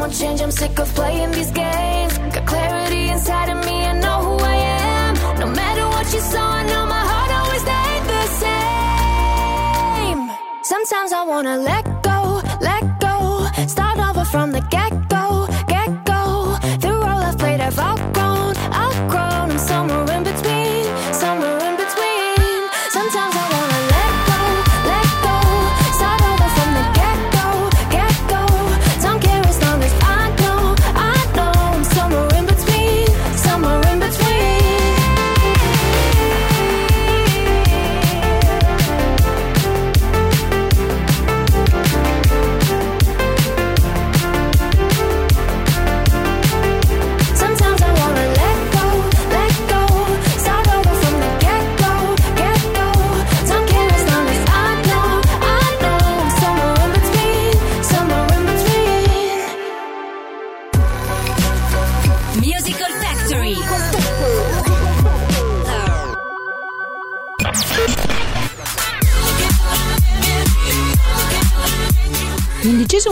won't 0.00 0.14
change. 0.14 0.40
I'm 0.40 0.50
sick 0.50 0.78
of 0.78 0.88
playing 0.94 1.30
these 1.32 1.50
games. 1.50 2.16
Got 2.34 2.46
clarity 2.46 3.08
inside 3.10 3.50
of 3.50 3.58
me, 3.66 3.84
I 3.84 3.92
know 4.00 4.18
who 4.26 4.36
I 4.54 4.56
am. 4.56 5.14
No 5.38 5.46
matter 5.46 5.86
what 5.94 6.06
you 6.14 6.20
saw, 6.20 6.46
I 6.60 6.62
know 6.70 6.86
my 6.86 7.04
heart 7.10 7.30
always 7.38 7.62
stayed 7.68 8.04
the 8.14 8.22
same. 8.42 10.20
Sometimes 10.62 11.12
I 11.12 11.22
wanna 11.32 11.56
let 11.58 11.89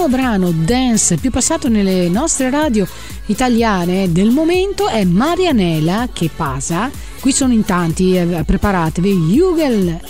L'undicesimo 0.08 0.16
brano 0.16 0.50
dance 0.52 1.16
più 1.16 1.30
passato 1.30 1.68
nelle 1.68 2.08
nostre 2.08 2.48
radio 2.48 2.86
italiane 3.26 4.10
del 4.10 4.30
momento 4.30 4.88
è 4.88 5.04
Marianela 5.04 6.08
che 6.12 6.30
pasa. 6.34 6.90
Qui 7.20 7.30
sono 7.30 7.52
in 7.52 7.64
tanti, 7.64 8.16
eh, 8.16 8.42
preparatevi. 8.44 9.12
Jugel, 9.30 10.00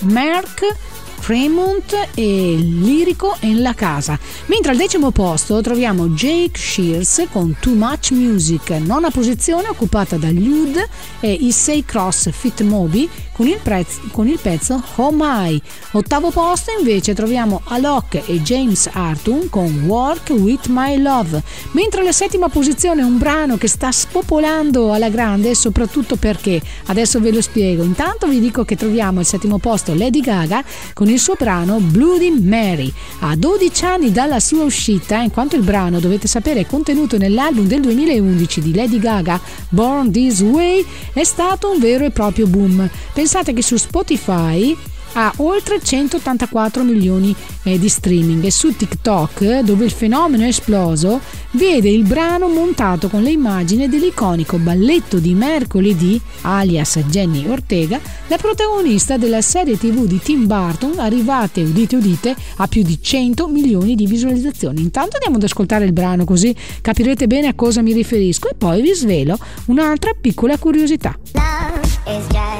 Merck, 0.00 0.74
Cremont 1.22 2.08
e 2.14 2.56
Lirico 2.58 3.36
in 3.42 3.62
la 3.62 3.74
casa. 3.74 4.18
Mentre 4.46 4.72
al 4.72 4.76
decimo 4.76 5.12
posto 5.12 5.60
troviamo 5.60 6.08
Jake 6.08 6.58
Shears 6.58 7.28
con 7.30 7.54
Too 7.60 7.74
Much 7.74 8.10
Music, 8.10 8.70
nona 8.70 9.08
posizione 9.08 9.68
occupata 9.68 10.16
da 10.16 10.32
Lude 10.32 10.88
e 11.20 11.32
Issei 11.32 11.84
Cross 11.84 12.30
Fit 12.32 12.62
Moby 12.62 13.08
con 13.32 13.46
il, 13.46 13.58
prez- 13.62 14.00
con 14.10 14.26
il 14.26 14.38
pezzo 14.40 14.82
Oh 14.96 15.10
My. 15.12 15.60
Ottavo 15.92 16.30
posto 16.30 16.72
invece 16.76 17.14
troviamo 17.14 17.62
Alok 17.64 18.22
e 18.26 18.42
James 18.42 18.88
Arthur 18.92 19.48
con 19.48 19.84
Work 19.86 20.30
With 20.30 20.66
My 20.66 21.00
Love. 21.00 21.42
Mentre 21.70 22.00
alla 22.00 22.12
settima 22.12 22.48
posizione 22.48 23.02
un 23.02 23.18
brano 23.18 23.56
che 23.56 23.68
sta 23.68 23.92
spopolando 23.92 24.92
alla 24.92 25.08
grande, 25.08 25.54
soprattutto 25.54 26.16
perché 26.16 26.60
adesso 26.86 27.20
ve 27.20 27.30
lo 27.30 27.40
spiego. 27.40 27.84
Intanto 27.84 28.26
vi 28.26 28.40
dico 28.40 28.64
che 28.64 28.76
troviamo 28.76 29.20
al 29.20 29.26
settimo 29.26 29.58
posto 29.58 29.94
Lady 29.94 30.20
Gaga 30.20 30.64
con 30.92 31.08
il 31.08 31.11
suo 31.18 31.34
brano 31.38 31.78
Bloody 31.78 32.30
Mary. 32.40 32.92
A 33.20 33.36
12 33.36 33.84
anni 33.84 34.12
dalla 34.12 34.40
sua 34.40 34.64
uscita, 34.64 35.18
in 35.20 35.30
quanto 35.30 35.56
il 35.56 35.62
brano, 35.62 36.00
dovete 36.00 36.26
sapere, 36.26 36.60
è 36.60 36.66
contenuto 36.66 37.18
nell'album 37.18 37.66
del 37.66 37.80
2011 37.80 38.60
di 38.60 38.74
Lady 38.74 38.98
Gaga, 38.98 39.40
Born 39.68 40.10
This 40.10 40.40
Way, 40.40 40.84
è 41.12 41.24
stato 41.24 41.70
un 41.70 41.78
vero 41.78 42.04
e 42.04 42.10
proprio 42.10 42.46
boom. 42.46 42.88
Pensate 43.12 43.52
che 43.52 43.62
su 43.62 43.76
Spotify 43.76 44.76
ha 45.14 45.32
oltre 45.38 45.80
184 45.82 46.82
milioni 46.82 47.34
eh, 47.64 47.78
di 47.78 47.88
streaming 47.88 48.44
e 48.44 48.50
su 48.50 48.74
TikTok, 48.74 49.60
dove 49.60 49.84
il 49.84 49.90
fenomeno 49.90 50.44
è 50.44 50.48
esploso, 50.48 51.20
vede 51.52 51.90
il 51.90 52.04
brano 52.04 52.48
montato 52.48 53.08
con 53.08 53.22
le 53.22 53.30
immagini 53.30 53.88
dell'iconico 53.88 54.58
balletto 54.58 55.18
di 55.18 55.34
mercoledì, 55.34 56.20
alias 56.42 56.98
Jenny 57.06 57.46
Ortega, 57.48 58.00
la 58.28 58.36
protagonista 58.36 59.16
della 59.16 59.42
serie 59.42 59.76
tv 59.76 60.06
di 60.06 60.20
Tim 60.20 60.46
Burton, 60.46 60.98
arrivate, 60.98 61.62
udite 61.62 61.96
udite, 61.96 62.36
a 62.56 62.66
più 62.66 62.82
di 62.82 63.00
100 63.00 63.48
milioni 63.48 63.94
di 63.94 64.06
visualizzazioni. 64.06 64.80
Intanto 64.80 65.16
andiamo 65.16 65.36
ad 65.36 65.42
ascoltare 65.42 65.84
il 65.84 65.92
brano 65.92 66.24
così 66.24 66.54
capirete 66.80 67.26
bene 67.26 67.48
a 67.48 67.54
cosa 67.54 67.82
mi 67.82 67.92
riferisco 67.92 68.48
e 68.48 68.54
poi 68.54 68.82
vi 68.82 68.94
svelo 68.94 69.38
un'altra 69.66 70.12
piccola 70.18 70.58
curiosità. 70.58 71.16
Love 71.34 71.80
is 72.06 72.26
just 72.28 72.51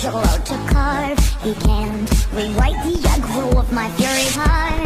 angel 0.00 0.18
out 0.18 0.46
to 0.46 0.54
carve. 0.72 1.18
He 1.42 1.54
can't 1.54 2.10
rewrite 2.32 2.82
the 2.84 2.96
aggro 3.08 3.58
of 3.58 3.70
my 3.70 3.90
fury 3.90 4.28
heart. 4.32 4.79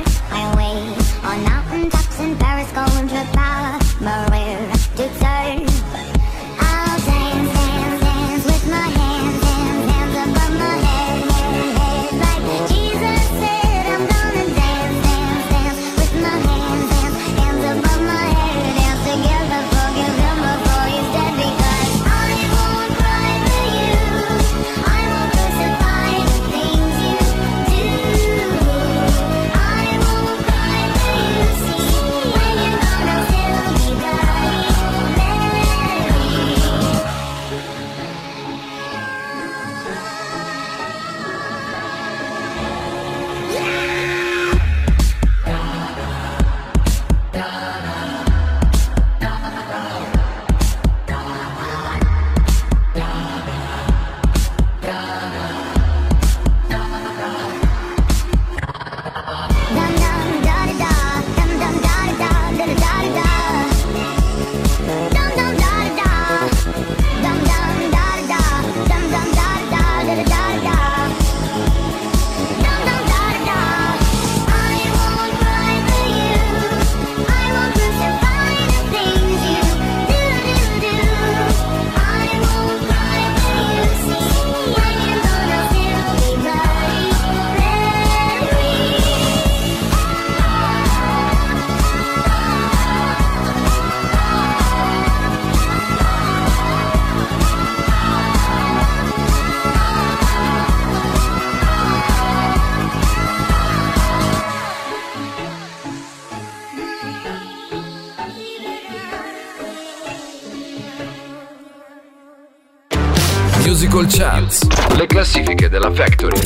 Musical 114.04 114.08
Charts. 114.08 114.66
Le 114.96 115.06
classifiche 115.06 115.68
della 115.68 115.90
Factory. 115.90 116.38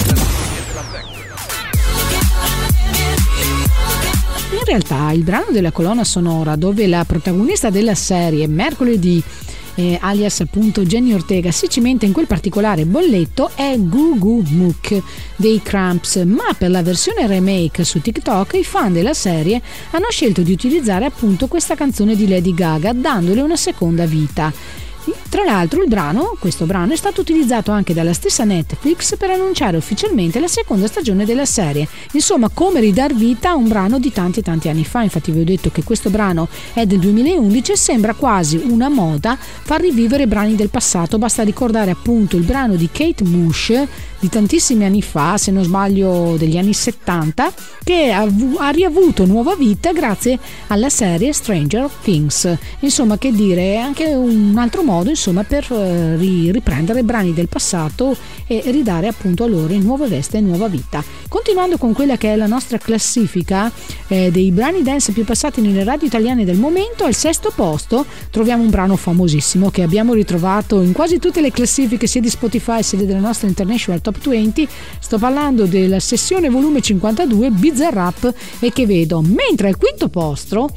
In 4.51 4.65
realtà 4.65 5.11
il 5.13 5.23
brano 5.25 5.51
della 5.51 5.73
colonna 5.73 6.05
sonora 6.05 6.57
dove 6.57 6.87
la 6.87 7.05
protagonista 7.05 7.71
della 7.71 7.95
serie 7.95 8.47
mercoledì 8.47 9.23
eh, 9.75 9.99
alias 10.01 10.41
appunto 10.41 10.85
Jenny 10.85 11.13
Ortega 11.13 11.51
si 11.51 11.69
cimenta 11.69 12.05
in 12.05 12.13
quel 12.13 12.27
particolare 12.27 12.85
bolletto 12.85 13.51
è 13.55 13.77
Goo 13.79 14.17
Goo 14.19 14.43
Mook 14.51 15.01
dei 15.37 15.61
Cramps 15.63 16.17
ma 16.27 16.53
per 16.57 16.71
la 16.71 16.83
versione 16.83 17.27
remake 17.27 17.85
su 17.85 18.01
TikTok 18.01 18.55
i 18.55 18.65
fan 18.65 18.93
della 18.93 19.15
serie 19.15 19.63
hanno 19.93 20.11
scelto 20.11 20.43
di 20.43 20.53
utilizzare 20.53 21.05
appunto 21.05 21.47
questa 21.47 21.77
canzone 21.77 22.17
di 22.17 22.27
Lady 22.27 22.55
Gaga 22.55 22.93
dandole 22.93 23.41
una 23.41 23.57
seconda 23.57 24.05
vita 24.05 24.53
tra 25.29 25.45
l'altro 25.45 25.83
il 25.83 25.89
brano, 25.89 26.37
questo 26.39 26.65
brano, 26.65 26.93
è 26.93 26.97
stato 26.97 27.21
utilizzato 27.21 27.71
anche 27.71 27.95
dalla 27.95 28.13
stessa 28.13 28.45
Netflix 28.45 29.17
per 29.17 29.31
annunciare 29.31 29.77
ufficialmente 29.77 30.41
la 30.41 30.49
seconda 30.49 30.87
stagione 30.87 31.25
della 31.25 31.45
serie. 31.45 31.87
Insomma, 32.13 32.49
come 32.49 32.81
ridar 32.81 33.15
vita 33.15 33.51
a 33.51 33.55
un 33.55 33.69
brano 33.69 33.99
di 33.99 34.13
tanti 34.13 34.43
tanti 34.43 34.69
anni 34.69 34.85
fa. 34.85 35.03
Infatti 35.03 35.31
vi 35.31 35.41
ho 35.41 35.45
detto 35.45 35.71
che 35.71 35.83
questo 35.83 36.11
brano 36.11 36.49
è 36.73 36.87
del 36.87 36.99
2011 36.99 37.73
e 37.73 37.77
sembra 37.77 38.15
quasi 38.15 38.57
una 38.57 38.89
moda 38.89 39.37
far 39.39 39.81
rivivere 39.81 40.27
brani 40.27 40.55
del 40.55 40.71
passato. 40.71 41.19
Basta 41.19 41.43
ricordare 41.43 41.91
appunto 41.91 42.37
il 42.37 42.45
brano 42.45 42.75
di 42.75 42.89
Kate 42.91 43.25
Bush 43.25 43.73
di 44.19 44.29
tantissimi 44.29 44.85
anni 44.85 45.03
fa, 45.03 45.37
se 45.37 45.51
non 45.51 45.65
sbaglio 45.65 46.37
degli 46.37 46.57
anni 46.57 46.73
70, 46.73 47.53
che 47.85 48.11
ha, 48.11 48.27
ha 48.59 48.71
riavuto 48.71 49.25
nuova 49.25 49.55
vita 49.55 49.93
grazie 49.93 50.39
alla 50.69 50.89
serie 50.89 51.33
Stranger 51.33 51.89
Things. 52.03 52.57
Insomma, 52.81 53.19
che 53.19 53.33
dire, 53.33 53.75
è 53.75 53.77
anche 53.77 54.07
un 54.07 54.57
altro 54.59 54.83
modo 54.83 55.11
insomma, 55.11 55.45
per 55.45 55.67
eh, 55.71 56.17
ri- 56.17 56.51
riprendere 56.51 57.03
brani 57.03 57.33
del 57.33 57.49
passato 57.49 58.17
e 58.47 58.63
ridare 58.67 59.09
appunto 59.09 59.45
a 59.45 59.47
loro 59.47 59.73
in 59.73 59.83
nuova 59.83 60.07
veste 60.07 60.39
e 60.39 60.41
nuova 60.41 60.69
vita. 60.69 61.03
Continuando 61.29 61.77
con 61.77 61.93
quella 61.93 62.17
che 62.17 62.33
è 62.33 62.37
la 62.37 62.47
nostra 62.47 62.79
classifica 62.79 63.71
eh, 64.09 64.31
dei 64.31 64.51
brani 64.51 64.83
dance 64.83 65.13
più 65.13 65.25
passati 65.25 65.61
nelle 65.61 65.85
radio 65.85 66.07
italiane 66.07 66.45
del 66.45 66.57
momento, 66.57 67.05
al 67.05 67.15
sesto 67.15 67.53
posto 67.55 68.07
troviamo 68.31 68.63
un 68.63 68.71
brano 68.71 68.97
famosissimo 68.97 69.71
che 69.71 69.83
abbiamo 69.83 70.15
ritrovato 70.15 70.81
in 70.81 70.93
quasi 70.93 71.19
tutte 71.19 71.41
le 71.41 71.51
classifiche 71.51 72.07
sia 72.07 72.21
di 72.21 72.31
Spotify 72.31 72.83
sia 72.83 72.99
della 72.99 73.19
nostra 73.19 73.47
International 73.47 74.01
Top 74.11 74.27
20. 74.27 74.67
Sto 75.01 75.19
parlando 75.19 75.67
della 75.67 76.01
sessione 76.01 76.49
volume 76.49 76.81
52 76.81 77.51
Bizarrap 77.51 78.35
e 78.61 78.73
che 78.73 78.87
vedo 78.87 79.21
mentre 79.21 79.69
al 79.69 79.77
quinto 79.77 80.09
posto 80.09 80.71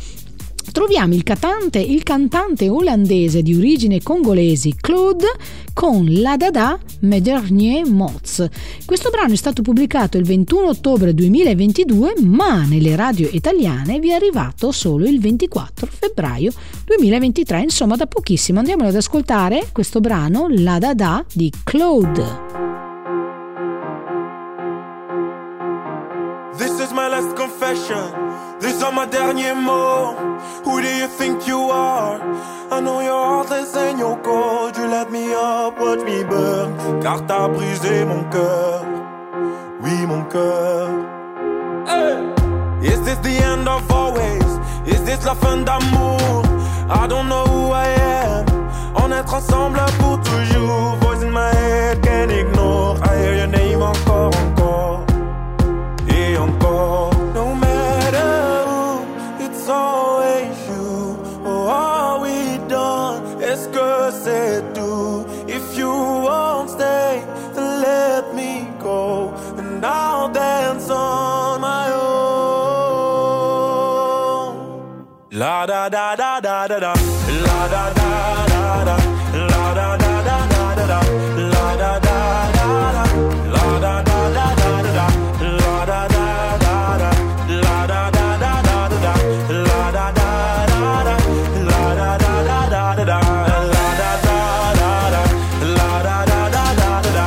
troviamo 0.72 1.14
il 1.14 1.24
cantante, 1.24 1.80
il 1.80 2.04
cantante 2.04 2.70
olandese 2.70 3.42
di 3.42 3.56
origine 3.56 4.02
congolesi 4.02 4.76
Claude 4.80 5.28
con 5.74 6.06
La 6.10 6.38
Dada 6.38 6.78
Mes 7.02 7.22
Derniers 7.22 7.90
Mots. 7.90 8.48
Questo 8.86 9.10
brano 9.10 9.34
è 9.34 9.38
stato 9.38 9.62
pubblicato 9.62 10.18
il 10.18 10.26
21 10.26 10.68
ottobre 10.68 11.14
2022 11.14 12.16
ma 12.24 12.64
nelle 12.66 12.96
radio 12.96 13.30
italiane 13.32 14.00
vi 14.00 14.10
è 14.10 14.14
arrivato 14.14 14.72
solo 14.72 15.06
il 15.06 15.20
24 15.20 15.88
febbraio 15.90 16.52
2023, 16.86 17.62
insomma 17.62 17.96
da 17.96 18.08
pochissimo. 18.08 18.60
Andiamolo 18.60 18.90
ad 18.90 18.96
ascoltare 18.96 19.70
questo 19.72 20.00
brano 20.00 20.48
La 20.50 20.80
Dada 20.80 21.24
di 21.34 21.52
Claude. 21.64 22.91
Confession. 27.72 28.60
These 28.60 28.82
my 28.94 29.06
derniers 29.06 29.56
mots. 29.56 30.66
Who 30.66 30.82
do 30.82 30.88
you 30.88 31.08
think 31.08 31.48
you 31.48 31.60
are? 31.70 32.20
I 32.72 32.80
know 32.82 33.00
you're 33.00 33.26
heartless 33.32 33.76
and 33.76 34.00
you're 34.00 34.18
cold. 34.18 34.78
You 34.78 34.88
let 34.88 35.12
me 35.12 35.34
up, 35.34 35.80
watch 35.80 36.04
me 36.04 36.24
burn. 36.24 37.02
Car 37.02 37.26
t'as 37.28 37.48
brisé 37.48 38.06
mon 38.06 38.24
cœur. 38.30 38.86
Oui, 39.82 40.06
mon 40.06 40.24
cœur. 40.26 40.90
Hey! 41.88 42.92
Is 42.92 43.00
this 43.06 43.20
the 43.20 43.36
end 43.52 43.68
of 43.68 43.90
always? 43.92 44.50
Is 44.86 45.04
this 45.04 45.24
la 45.26 45.36
fin 45.36 45.64
d'amour? 45.64 46.44
I 46.90 47.08
don't 47.08 47.28
know 47.30 47.46
who 47.46 47.72
I 47.72 47.88
am. 47.88 48.46
En 48.96 49.12
être 49.12 49.34
ensemble 49.34 49.80
pour 50.00 50.20
toujours. 50.22 50.96
Voice 51.02 51.24
in 51.24 51.32
my 51.32 51.50
head, 51.56 52.02
can't 52.04 52.32
ignore. 52.32 52.98
I 53.02 53.18
hear 53.22 53.36
your 53.36 53.48
name 53.48 53.82
encore. 53.82 54.51
La 75.42 75.66
da 75.66 75.90
da 75.90 76.16
da 76.16 76.40
da 76.40 76.68
da 76.68 76.80
da. 76.80 76.94
La 77.46 77.60
da 77.74 77.84
da 77.98 78.10
da 78.52 78.64
da. 78.88 78.96
La 79.52 79.74
da 79.78 79.88
da 80.02 80.12
da 80.28 80.38
da 80.52 80.66
da 80.78 80.86
da. 80.92 81.00
La 81.54 81.66
da 81.82 81.92
da 82.06 82.18
da 82.58 82.76
da. 82.96 83.04
La 83.54 83.66
da 83.84 83.94
da 84.08 84.18
da 84.38 84.50
da 84.60 84.76
da 84.86 84.92
da. 84.98 85.08
La 85.58 85.78
da 85.90 86.02
da 86.12 86.26
da 86.62 86.84
da. 87.02 87.10
La 87.58 87.80
da 87.90 88.02
da 88.16 88.30
da 88.38 88.52
da 88.52 88.82
da 88.82 89.00
da. 89.02 89.18
La 89.52 89.82
da 89.82 90.12
da 90.12 90.30
da 90.32 90.94
da. 90.94 91.18
La 91.62 91.88
da 91.92 92.20
da 96.12 96.42
da 96.42 96.62
da 96.62 96.92
da 96.92 97.10
da. 97.12 97.26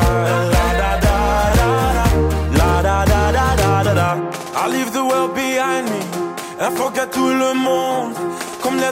La 2.58 2.72
da 2.82 3.04
da 3.04 3.82
da 3.84 3.92
da. 3.94 4.08
I 4.54 4.68
leave 4.68 4.92
the 4.92 5.04
world 5.04 5.34
behind 5.34 5.90
me 5.90 6.00
and 6.60 6.76
forget 6.78 7.10
tout 7.12 7.32
le 7.42 7.54
monde. 7.54 8.03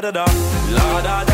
Da 0.00 0.10
da 0.10 0.10
da. 0.10 0.24
La 0.70 1.00
da 1.02 1.24
da 1.24 1.33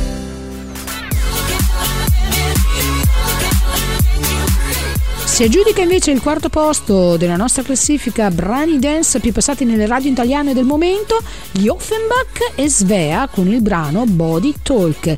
Si 5.41 5.47
aggiudica 5.47 5.81
invece 5.81 6.11
il 6.11 6.21
quarto 6.21 6.49
posto 6.49 7.17
della 7.17 7.35
nostra 7.35 7.63
classifica 7.63 8.29
brani 8.29 8.77
dance 8.77 9.19
più 9.19 9.31
passati 9.31 9.65
nelle 9.65 9.87
radio 9.87 10.11
italiane 10.11 10.53
del 10.53 10.65
momento, 10.65 11.19
gli 11.51 11.67
Offenbach 11.67 12.51
e 12.53 12.69
Svea 12.69 13.27
con 13.27 13.47
il 13.47 13.59
brano 13.63 14.03
Body 14.05 14.53
Talk, 14.61 15.17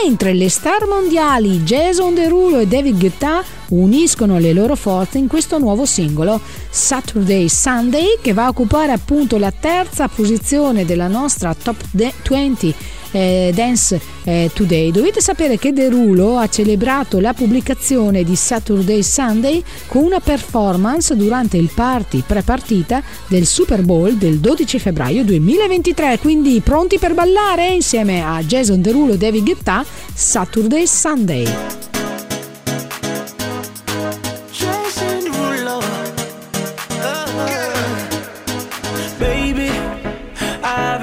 mentre 0.00 0.32
le 0.32 0.48
star 0.48 0.86
mondiali 0.86 1.64
Jason 1.64 2.14
Derulo 2.14 2.60
e 2.60 2.68
David 2.68 2.96
Guetta 2.96 3.42
uniscono 3.70 4.38
le 4.38 4.52
loro 4.52 4.76
forze 4.76 5.18
in 5.18 5.26
questo 5.26 5.58
nuovo 5.58 5.84
singolo 5.86 6.40
Saturday 6.70 7.48
Sunday 7.48 8.18
che 8.22 8.32
va 8.32 8.44
a 8.44 8.50
occupare 8.50 8.92
appunto 8.92 9.38
la 9.38 9.50
terza 9.50 10.06
posizione 10.06 10.84
della 10.84 11.08
nostra 11.08 11.52
top 11.52 11.82
20 11.90 12.74
eh, 13.14 13.52
Dance 13.54 14.00
eh, 14.24 14.50
Today. 14.52 14.90
Dovete 14.90 15.20
sapere 15.20 15.56
che 15.56 15.72
Derulo 15.72 16.36
ha 16.36 16.48
celebrato 16.48 17.20
la 17.20 17.32
pubblicazione 17.32 18.24
di 18.24 18.34
Saturday 18.34 19.02
Sunday 19.02 19.62
con 19.86 20.02
una 20.02 20.18
performance 20.20 21.14
durante 21.14 21.56
il 21.56 21.70
party 21.72 22.24
pre-partita 22.26 23.02
del 23.28 23.46
Super 23.46 23.82
Bowl 23.82 24.14
del 24.14 24.38
12 24.38 24.78
febbraio 24.78 25.24
2023. 25.24 26.18
Quindi 26.18 26.60
pronti 26.60 26.98
per 26.98 27.14
ballare 27.14 27.72
insieme 27.72 28.22
a 28.22 28.42
Jason 28.42 28.82
Derulo 28.82 29.12
e 29.12 29.16
David 29.16 29.44
Guetta 29.44 29.84
Saturday 30.12 30.86
Sunday. 30.86 31.93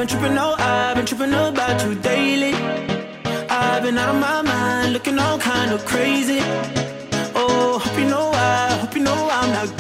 Been 0.01 0.07
tripping, 0.07 0.33
no, 0.33 0.55
I've 0.57 0.95
been 0.95 1.05
tripping 1.05 1.31
about 1.31 1.85
you 1.85 1.93
daily. 1.93 2.53
I've 3.49 3.83
been 3.83 3.99
out 3.99 4.09
of 4.09 4.19
my 4.19 4.41
mind, 4.41 4.93
looking 4.93 5.19
all 5.19 5.37
kind 5.37 5.71
of 5.71 5.85
crazy. 5.85 6.39
Oh, 7.35 7.79
hope 7.83 7.99
you 7.99 8.05
know 8.05 8.31
I, 8.33 8.79
hope 8.81 8.95
you 8.95 9.03
know 9.03 9.29
I'm 9.31 9.51
not 9.51 9.77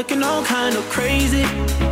looking 0.00 0.22
all 0.22 0.42
kind 0.42 0.74
of 0.76 0.88
crazy. 0.88 1.89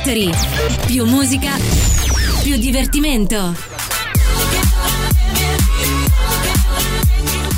Factory. 0.00 0.30
Più 0.86 1.04
musica, 1.04 1.50
più 2.42 2.56
divertimento. 2.56 3.54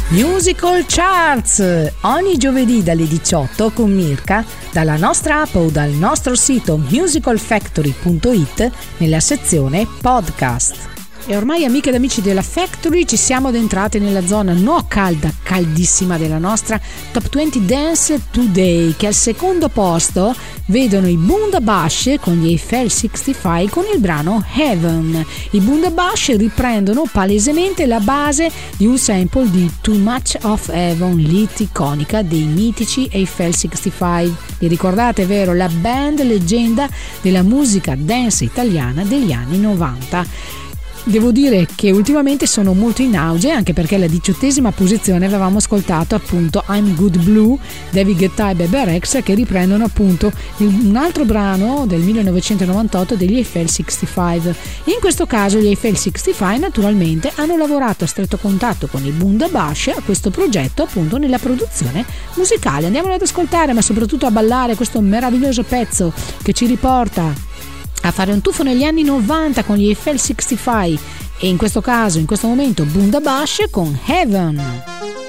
Musical 0.09 0.84
Charts 0.88 1.93
ogni 2.01 2.36
giovedì 2.38 2.82
dalle 2.82 3.07
18 3.07 3.70
con 3.70 3.93
Mirka 3.93 4.45
dalla 4.72 4.97
nostra 4.97 5.43
app 5.43 5.55
o 5.55 5.70
dal 5.70 5.90
nostro 5.90 6.34
sito 6.34 6.78
musicalfactory.it 6.78 8.70
nella 8.97 9.20
sezione 9.20 9.86
podcast. 10.01 10.91
E 11.24 11.36
ormai 11.36 11.64
amiche 11.64 11.90
ed 11.90 11.94
amici 11.94 12.20
della 12.20 12.42
Factory 12.42 13.04
ci 13.04 13.16
siamo 13.16 13.48
addentrati 13.48 14.00
nella 14.00 14.26
zona 14.26 14.54
no 14.54 14.84
calda, 14.88 15.32
caldissima 15.40 16.18
della 16.18 16.38
nostra 16.38 16.80
Top 17.12 17.28
20 17.32 17.64
Dance 17.64 18.20
Today 18.32 18.94
che 18.96 19.06
al 19.06 19.14
secondo 19.14 19.68
posto 19.68 20.34
vedono 20.66 21.06
i 21.06 21.16
Bundabash 21.16 22.16
con 22.20 22.40
gli 22.40 22.48
Eiffel 22.48 22.90
65 22.90 23.68
con 23.70 23.84
il 23.94 24.00
brano 24.00 24.44
Heaven. 24.52 25.24
I 25.50 25.60
Bundabash 25.60 26.36
riprendono 26.36 27.04
palesemente 27.10 27.86
la 27.86 28.00
base 28.00 28.50
di 28.76 28.86
un 28.86 28.98
sample 28.98 29.48
di 29.48 29.70
Too 29.80 29.98
Much 29.98 30.36
of 30.42 30.70
Heaven, 30.70 31.14
l'hit 31.14 31.60
iconica 31.60 32.22
dei 32.22 32.44
mitici 32.44 33.08
Eiffel 33.12 33.54
65. 33.54 34.50
Vi 34.58 34.66
ricordate, 34.66 35.24
vero? 35.26 35.54
La 35.54 35.68
band 35.68 36.20
leggenda 36.24 36.88
della 37.20 37.42
musica 37.42 37.94
dance 37.96 38.42
italiana 38.42 39.04
degli 39.04 39.30
anni 39.30 39.58
90. 39.58 40.60
Devo 41.05 41.32
dire 41.32 41.66
che 41.74 41.90
ultimamente 41.90 42.46
sono 42.46 42.74
molto 42.74 43.03
in 43.03 43.16
auge 43.16 43.50
anche 43.50 43.72
perché 43.72 43.96
alla 43.96 44.07
diciottesima 44.07 44.70
posizione 44.70 45.26
avevamo 45.26 45.59
ascoltato 45.59 46.14
appunto 46.14 46.62
I'm 46.68 46.94
Good 46.94 47.18
Blue, 47.24 47.59
David 47.90 48.16
Guetta 48.16 48.50
e 48.50 48.55
Bebe 48.55 48.84
Rex 48.84 49.20
che 49.24 49.34
riprendono 49.34 49.82
appunto 49.82 50.30
un 50.59 50.94
altro 50.94 51.24
brano 51.24 51.86
del 51.88 52.00
1998 52.03 53.16
degli 53.16 53.34
Eiffel 53.34 53.68
65. 53.68 54.55
In 54.84 55.00
questo 55.00 55.26
caso 55.26 55.59
gli 55.59 55.66
Eiffel 55.66 55.96
65 55.96 56.59
naturalmente 56.59 57.32
hanno 57.34 57.57
lavorato 57.57 58.05
a 58.05 58.07
stretto 58.07 58.36
contatto 58.36 58.86
con 58.86 59.05
il 59.05 59.12
Bundabash 59.12 59.88
a 59.88 60.03
questo 60.05 60.30
progetto 60.30 60.84
appunto 60.84 61.18
nella 61.18 61.38
produzione 61.38 62.07
musicale. 62.36 62.86
Andiamolo 62.86 63.14
ad 63.14 63.22
ascoltare 63.22 63.72
ma 63.72 63.82
soprattutto 63.82 64.26
a 64.26 64.30
ballare 64.30 64.76
questo 64.76 65.00
meraviglioso 65.00 65.64
pezzo 65.64 66.12
che 66.42 66.53
ci 66.53 66.66
riporta 66.66 67.50
a 68.03 68.11
fare 68.11 68.32
un 68.32 68.40
tuffo 68.40 68.62
negli 68.62 68.84
anni 68.84 69.03
90 69.03 69.64
con 69.64 69.76
gli 69.76 69.86
Eiffel 69.86 70.18
65 70.18 71.20
e 71.38 71.48
in 71.48 71.57
questo 71.57 71.80
caso, 71.80 72.18
in 72.18 72.26
questo 72.26 72.46
momento, 72.46 72.84
Bundabash 72.84 73.64
con 73.70 73.98
Heaven. 74.07 75.21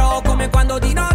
Come 0.00 0.48
quando 0.48 0.78
di 0.78 0.94
notte 0.94 1.09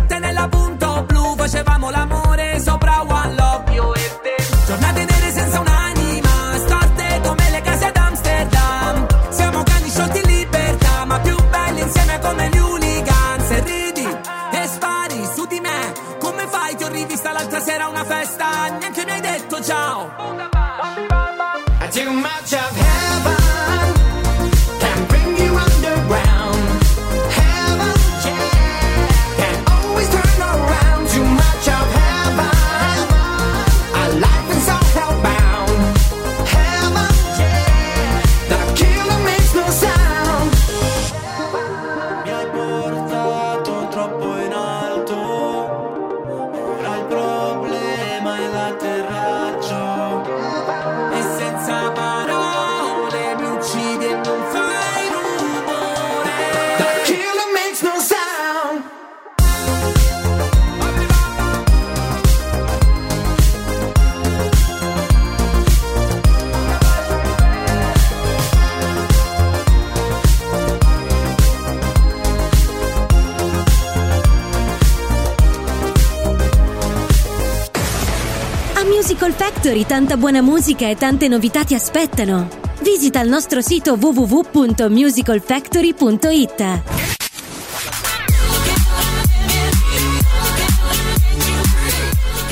Factory 79.65 79.87
tanta 79.87 80.15
buona 80.15 80.43
musica 80.43 80.87
e 80.87 80.95
tante 80.95 81.27
novità 81.27 81.63
ti 81.63 81.73
aspettano. 81.73 82.47
Visita 82.83 83.19
il 83.21 83.29
nostro 83.29 83.61
sito 83.61 83.97
www.musicalfactory.it. 83.99 86.81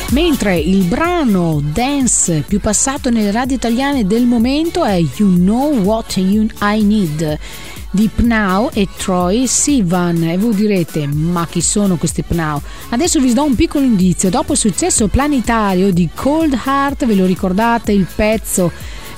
Mentre 0.09 0.57
il 0.57 0.86
brano 0.86 1.61
dance 1.64 2.43
più 2.47 2.59
passato 2.59 3.11
nelle 3.11 3.30
radio 3.30 3.57
italiane 3.57 4.07
del 4.07 4.26
momento 4.26 4.84
è 4.84 4.95
You 4.95 5.36
Know 5.36 5.84
What 5.84 6.18
You 6.18 6.47
I 6.61 6.82
Need 6.82 7.39
di 7.94 8.10
Pnau 8.14 8.72
e 8.74 8.88
Troy 8.98 9.46
Sivan 9.46 10.24
e 10.24 10.38
voi 10.39 10.56
direte 10.56 11.06
ma 11.06 11.46
chi 11.46 11.62
sono 11.62 11.96
questi 11.96 12.24
Pnau? 12.24 12.60
Adesso 12.89 13.20
vi 13.20 13.34
do 13.34 13.44
un 13.44 13.54
piccolo 13.54 13.86
indizio, 13.86 14.32
dopo 14.32 14.54
il 14.54 14.58
successo 14.58 15.08
planetario 15.08 15.94
di 15.94 16.10
Cold 16.12 16.60
Heart, 16.66 17.06
ve 17.06 17.14
lo 17.14 17.26
ricordate 17.26 17.91
il 17.91 18.08
pezzo 18.14 18.72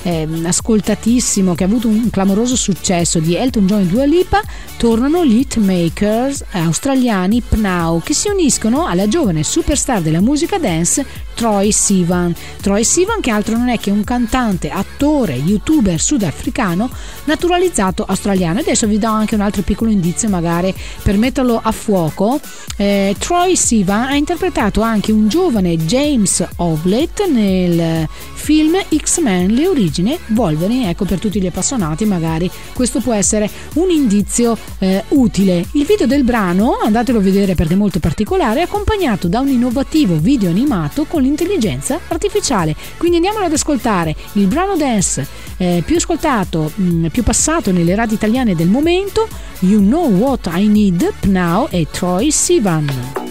eh, 0.06 0.28
ascoltatissimo 0.44 1.56
che 1.56 1.64
ha 1.64 1.66
avuto 1.66 1.88
un 1.88 2.10
clamoroso 2.10 2.54
successo 2.54 3.18
di 3.18 3.34
Elton 3.34 3.66
John 3.66 3.80
e 3.80 3.86
Dua 3.86 4.04
Lipa, 4.04 4.40
tornano 4.76 5.24
gli 5.24 5.38
hitmakers 5.38 6.44
australiani 6.52 7.42
Pnau 7.42 8.00
che 8.00 8.14
si 8.14 8.28
uniscono 8.28 8.86
alla 8.86 9.08
giovane 9.08 9.42
superstar 9.42 10.02
della 10.02 10.20
musica 10.20 10.58
dance 10.58 11.04
Troy 11.34 11.72
Sivan. 11.72 12.32
Troy 12.62 12.84
Sivan 12.84 13.20
che 13.20 13.30
altro 13.30 13.56
non 13.56 13.68
è 13.68 13.80
che 13.80 13.90
un 13.90 14.04
cantante, 14.04 14.70
attore, 14.70 15.34
youtuber 15.34 16.00
sudafricano 16.00 16.88
naturalizzato 17.24 18.04
australiano. 18.04 18.60
Adesso 18.60 18.86
vi 18.86 18.98
do 18.98 19.08
anche 19.08 19.34
un 19.34 19.40
altro 19.40 19.62
piccolo 19.62 19.90
indizio 19.90 20.28
magari 20.28 20.72
per 21.02 21.18
metterlo 21.18 21.60
a 21.60 21.72
fuoco. 21.72 22.40
Eh, 22.76 23.16
Troy 23.18 23.56
Sivan 23.56 24.04
ha 24.04 24.14
interpretato 24.14 24.82
anche 24.82 25.10
un 25.10 25.28
giovane 25.28 25.76
James 25.76 26.46
Ovlet 26.56 27.26
nel 27.28 28.08
film 28.34 28.78
X-Men 28.96 29.52
Le 29.52 29.66
origini 29.66 29.95
Wolverine. 30.28 30.90
Ecco 30.90 31.04
per 31.04 31.18
tutti 31.18 31.40
gli 31.40 31.46
appassionati 31.46 32.04
magari 32.04 32.50
questo 32.74 33.00
può 33.00 33.12
essere 33.12 33.48
un 33.74 33.90
indizio 33.90 34.56
eh, 34.78 35.04
utile. 35.08 35.64
Il 35.72 35.84
video 35.84 36.06
del 36.06 36.24
brano, 36.24 36.78
andatelo 36.82 37.18
a 37.18 37.22
vedere 37.22 37.54
perché 37.54 37.74
è 37.74 37.76
molto 37.76 38.00
particolare, 38.00 38.60
è 38.60 38.64
accompagnato 38.64 39.28
da 39.28 39.40
un 39.40 39.48
innovativo 39.48 40.16
video 40.16 40.50
animato 40.50 41.04
con 41.04 41.22
l'intelligenza 41.22 42.00
artificiale. 42.08 42.74
Quindi 42.96 43.16
andiamolo 43.16 43.44
ad 43.44 43.52
ascoltare 43.52 44.14
il 44.32 44.46
brano 44.46 44.76
dance 44.76 45.26
eh, 45.56 45.82
più 45.84 45.96
ascoltato, 45.96 46.70
mh, 46.74 46.82
mm, 46.82 47.06
più 47.06 47.22
passato 47.22 47.72
nelle 47.72 47.94
radio 47.94 48.16
italiane 48.16 48.54
del 48.54 48.68
momento, 48.68 49.28
You 49.60 49.80
Know 49.80 50.10
What 50.10 50.50
I 50.52 50.66
Need, 50.68 51.12
Now 51.24 51.68
e 51.70 51.86
Troy 51.90 52.30
Sivan. 52.30 53.24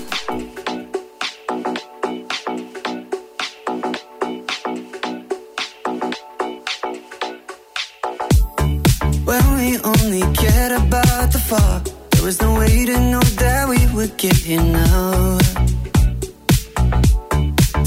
We 9.66 9.80
only 9.80 10.22
cared 10.34 10.74
about 10.74 11.32
the 11.32 11.42
fall, 11.50 11.80
there 12.12 12.24
was 12.24 12.40
no 12.42 12.54
way 12.60 12.86
to 12.86 12.98
know 13.12 13.26
that 13.44 13.68
we 13.68 13.80
would 13.96 14.16
get 14.18 14.36
here 14.36 14.62
now. 14.62 15.38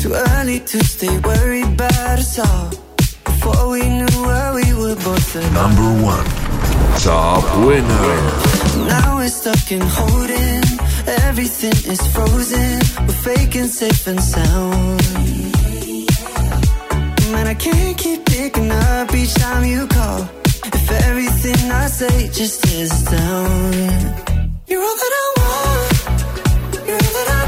Too 0.01 0.12
early 0.12 0.61
to 0.61 0.79
stay 0.85 1.14
worried 1.20 1.70
about 1.74 2.18
us 2.24 2.39
all. 2.39 2.70
Before 3.24 3.70
we 3.74 3.83
knew 3.99 4.16
where 4.29 4.53
we 4.59 4.66
were 4.81 4.97
both 5.07 5.37
at. 5.37 5.53
Number 5.61 5.91
one. 6.12 6.29
Top 7.09 7.45
winner. 7.66 8.11
Now 8.93 9.16
we're 9.18 9.35
stuck 9.41 9.70
in 9.70 9.83
holding. 9.99 10.64
Everything 11.29 11.76
is 11.93 12.01
frozen. 12.14 12.79
We're 13.07 13.22
faking 13.29 13.68
safe 13.81 14.07
and 14.07 14.22
sound. 14.22 15.03
Man, 17.33 17.47
I 17.47 17.55
can't 17.55 17.97
keep 17.97 18.24
picking 18.26 18.70
up 18.70 19.14
each 19.14 19.35
time 19.35 19.64
you 19.64 19.87
call. 19.87 20.38
If 20.73 20.91
everything 21.09 21.71
I 21.71 21.87
say 21.87 22.29
just 22.29 22.64
is 22.66 22.91
down. 23.05 23.73
You're 24.66 24.83
all 24.83 24.97
that 25.03 25.14
I 25.23 25.27
want. 25.39 26.87
You're 26.87 27.03
all 27.05 27.12
that 27.19 27.29
I 27.41 27.47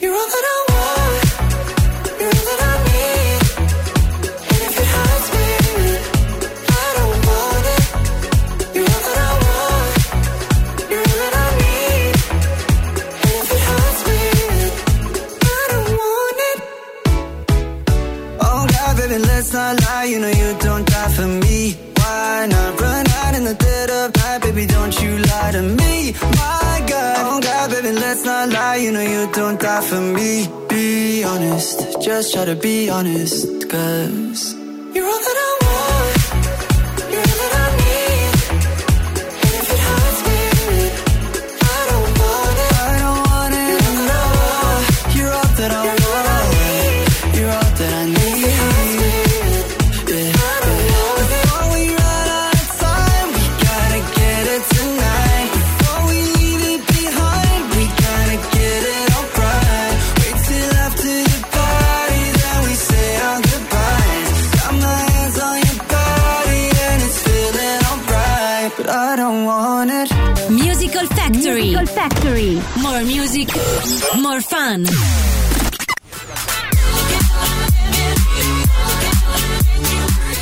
just 32.21 32.35
try 32.35 32.45
to 32.45 32.55
be 32.55 32.87
honest, 32.87 33.67
cause 33.67 34.60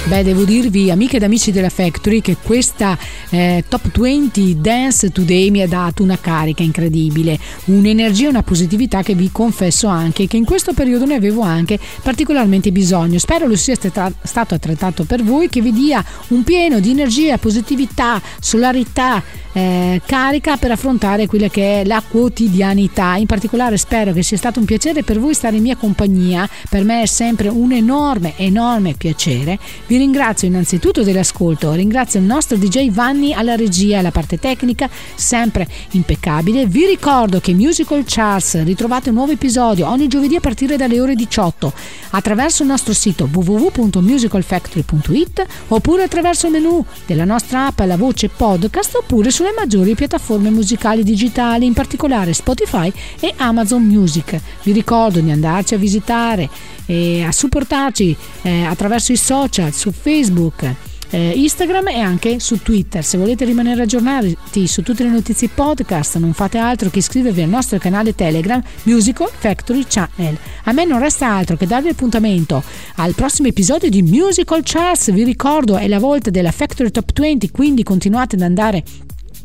Beh, 0.10 0.24
devo 0.24 0.44
dirvi, 0.44 0.90
amiche 0.90 1.18
ed 1.18 1.24
amici 1.24 1.52
della 1.52 1.70
Factory, 1.70 2.20
che 2.20 2.36
questa 2.42 2.98
eh, 3.30 3.64
Top 3.68 3.96
20 3.96 4.60
Dance 4.60 5.12
Today 5.12 5.52
mi 5.52 5.62
ha 5.62 5.68
dato 5.68 6.02
una 6.02 6.18
carica 6.18 6.64
incredibile, 6.64 7.38
un'energia 7.66 8.26
e 8.26 8.30
una 8.30 8.42
positività 8.42 9.04
che 9.04 9.14
vi 9.14 9.30
confesso 9.32 9.86
anche 9.86 10.26
che 10.26 10.36
in 10.36 10.46
questo 10.46 10.74
periodo 10.74 11.06
ne 11.06 11.14
avevo 11.14 11.44
anche 11.44 11.78
particolarmente 12.02 12.72
bisogno. 12.72 13.20
Spero 13.20 13.46
lo 13.46 13.56
sia 13.56 13.76
stato 13.76 14.54
altrettanto 14.56 15.04
per 15.04 15.22
voi, 15.22 15.48
che 15.48 15.62
vi 15.62 15.72
dia 15.72 16.04
un 16.30 16.44
pieno 16.44 16.80
di 16.80 16.90
energia, 16.90 17.38
positività, 17.38 18.20
solarità, 18.40 19.22
eh, 19.52 20.02
carica 20.06 20.58
per 20.58 20.72
affrontare 20.72 21.28
quella 21.28 21.50
che 21.50 21.82
è 21.82 21.86
la 21.86 22.02
quotidianità. 22.08 23.16
In 23.16 23.28
particolare 23.28 23.78
spero 23.78 24.12
che 24.12 24.24
sia 24.24 24.38
stato 24.38 24.60
un 24.60 24.66
piacere 24.66 25.04
per 25.04 25.20
voi 25.20 25.36
stare 25.36 25.58
in 25.58 25.62
mia 25.62 25.76
compagnia, 25.76 26.50
per 26.68 26.84
me 26.84 27.04
è 27.04 27.06
sempre 27.06 27.48
un 27.48 27.72
enorme, 27.74 28.34
enorme 28.38 28.96
piacere. 28.96 29.60
Vi 29.86 29.98
ringrazio 30.00 30.48
innanzitutto 30.48 31.04
dell'ascolto, 31.04 31.74
ringrazio 31.74 32.20
il 32.20 32.26
nostro 32.26 32.58
DJ 32.58 32.90
Vanni 32.90 33.34
alla 33.34 33.56
regia 33.56 33.96
e 33.96 34.00
alla 34.00 34.10
parte 34.12 34.40
tecnica, 34.40 34.90
sempre 35.16 35.68
impeccabile. 35.92 36.66
Vi 36.66 36.86
ricordo 36.86 37.40
che 37.40 37.54
Musical 37.54 38.04
Charts 38.06 38.64
ritrovate 38.64 39.10
un 39.10 39.16
nuovo 39.16 39.34
episodio 39.34 39.88
ogni 39.88 40.08
giovedì 40.08 40.38
a 40.38 40.40
partire 40.40 40.78
dalle 40.78 41.02
ore 41.02 41.16
18 41.16 41.74
attraverso 42.12 42.64
il 42.64 42.70
nostro 42.70 42.94
sito 42.94 43.30
www.musicalfactory.it 43.32 45.46
oppure 45.68 46.04
attraverso 46.04 46.48
il 46.48 46.54
menu 46.54 46.84
della 47.06 47.26
nostra 47.26 47.68
app 47.68 47.82
alla 47.82 47.98
voce 47.98 48.30
podcast 48.30 48.96
oppure 48.96 49.30
sulle 49.32 49.54
maggiori 49.56 49.94
piattaforme 49.96 50.50
musicali 50.50 51.04
digitali, 51.04 51.66
in 51.66 51.74
particolare 51.74 52.32
Spotify 52.34 52.90
e 53.20 53.34
Amazon 53.38 53.84
Music. 53.84 54.40
Vi 54.64 54.72
ricordo 54.72 55.20
di 55.20 55.30
andarci 55.30 55.74
a 55.74 55.78
visitare 55.78 56.50
e 56.90 57.24
a 57.24 57.32
supportarci 57.32 58.18
eh, 58.42 58.64
attraverso 58.64 59.12
i 59.12 59.16
social 59.16 59.72
su 59.74 59.89
Facebook 59.92 60.76
eh, 61.10 61.32
Instagram 61.36 61.88
e 61.88 62.00
anche 62.00 62.40
su 62.40 62.62
Twitter. 62.62 63.04
Se 63.04 63.18
volete 63.18 63.46
rimanere 63.46 63.84
aggiornati 63.84 64.68
su 64.68 64.84
tutte 64.84 65.04
le 65.04 65.10
notizie 65.10 65.50
podcast, 65.50 66.18
non 66.18 66.34
fate 66.34 66.58
altro 66.58 66.90
che 66.90 67.00
iscrivervi 67.00 67.42
al 67.42 67.50
nostro 67.50 67.78
canale 67.78 68.16
Telegram 68.16 68.62
Musical 68.84 69.30
Factory 69.32 69.86
Channel. 69.88 70.38
A 70.66 70.72
me 70.72 70.86
non 70.86 71.00
resta 71.00 71.28
altro 71.28 71.56
che 71.56 71.68
darvi 71.68 71.90
appuntamento 71.90 72.64
al 72.96 73.14
prossimo 73.14 73.48
episodio 73.48 73.90
di 73.90 74.02
Musical 74.02 74.62
Charts. 74.64 75.12
Vi 75.12 75.24
ricordo, 75.24 75.78
è 75.78 75.88
la 75.88 76.00
volta 76.00 76.30
della 76.30 76.52
Factory 76.52 76.92
Top 76.92 77.12
20, 77.14 77.50
quindi 77.52 77.84
continuate 77.84 78.36
ad 78.36 78.42
andare 78.42 78.84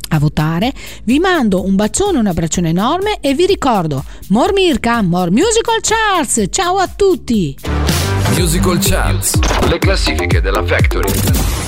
a 0.09 0.19
votare. 0.19 0.71
Vi 1.03 1.17
mando 1.19 1.65
un 1.65 1.75
bacione, 1.75 2.19
un 2.19 2.27
abbraccione 2.27 2.69
enorme 2.69 3.17
e 3.19 3.33
vi 3.33 3.47
ricordo 3.47 4.03
More 4.29 4.53
Mirka, 4.53 5.01
More 5.01 5.31
Musical 5.31 5.79
Charts. 5.81 6.45
Ciao 6.49 6.77
a 6.77 6.87
tutti! 6.87 7.94
Musical 8.37 8.77
Charts, 8.79 9.39
le 9.69 9.79
classifiche 9.79 10.41
della 10.41 10.61
Factory. 10.61 11.64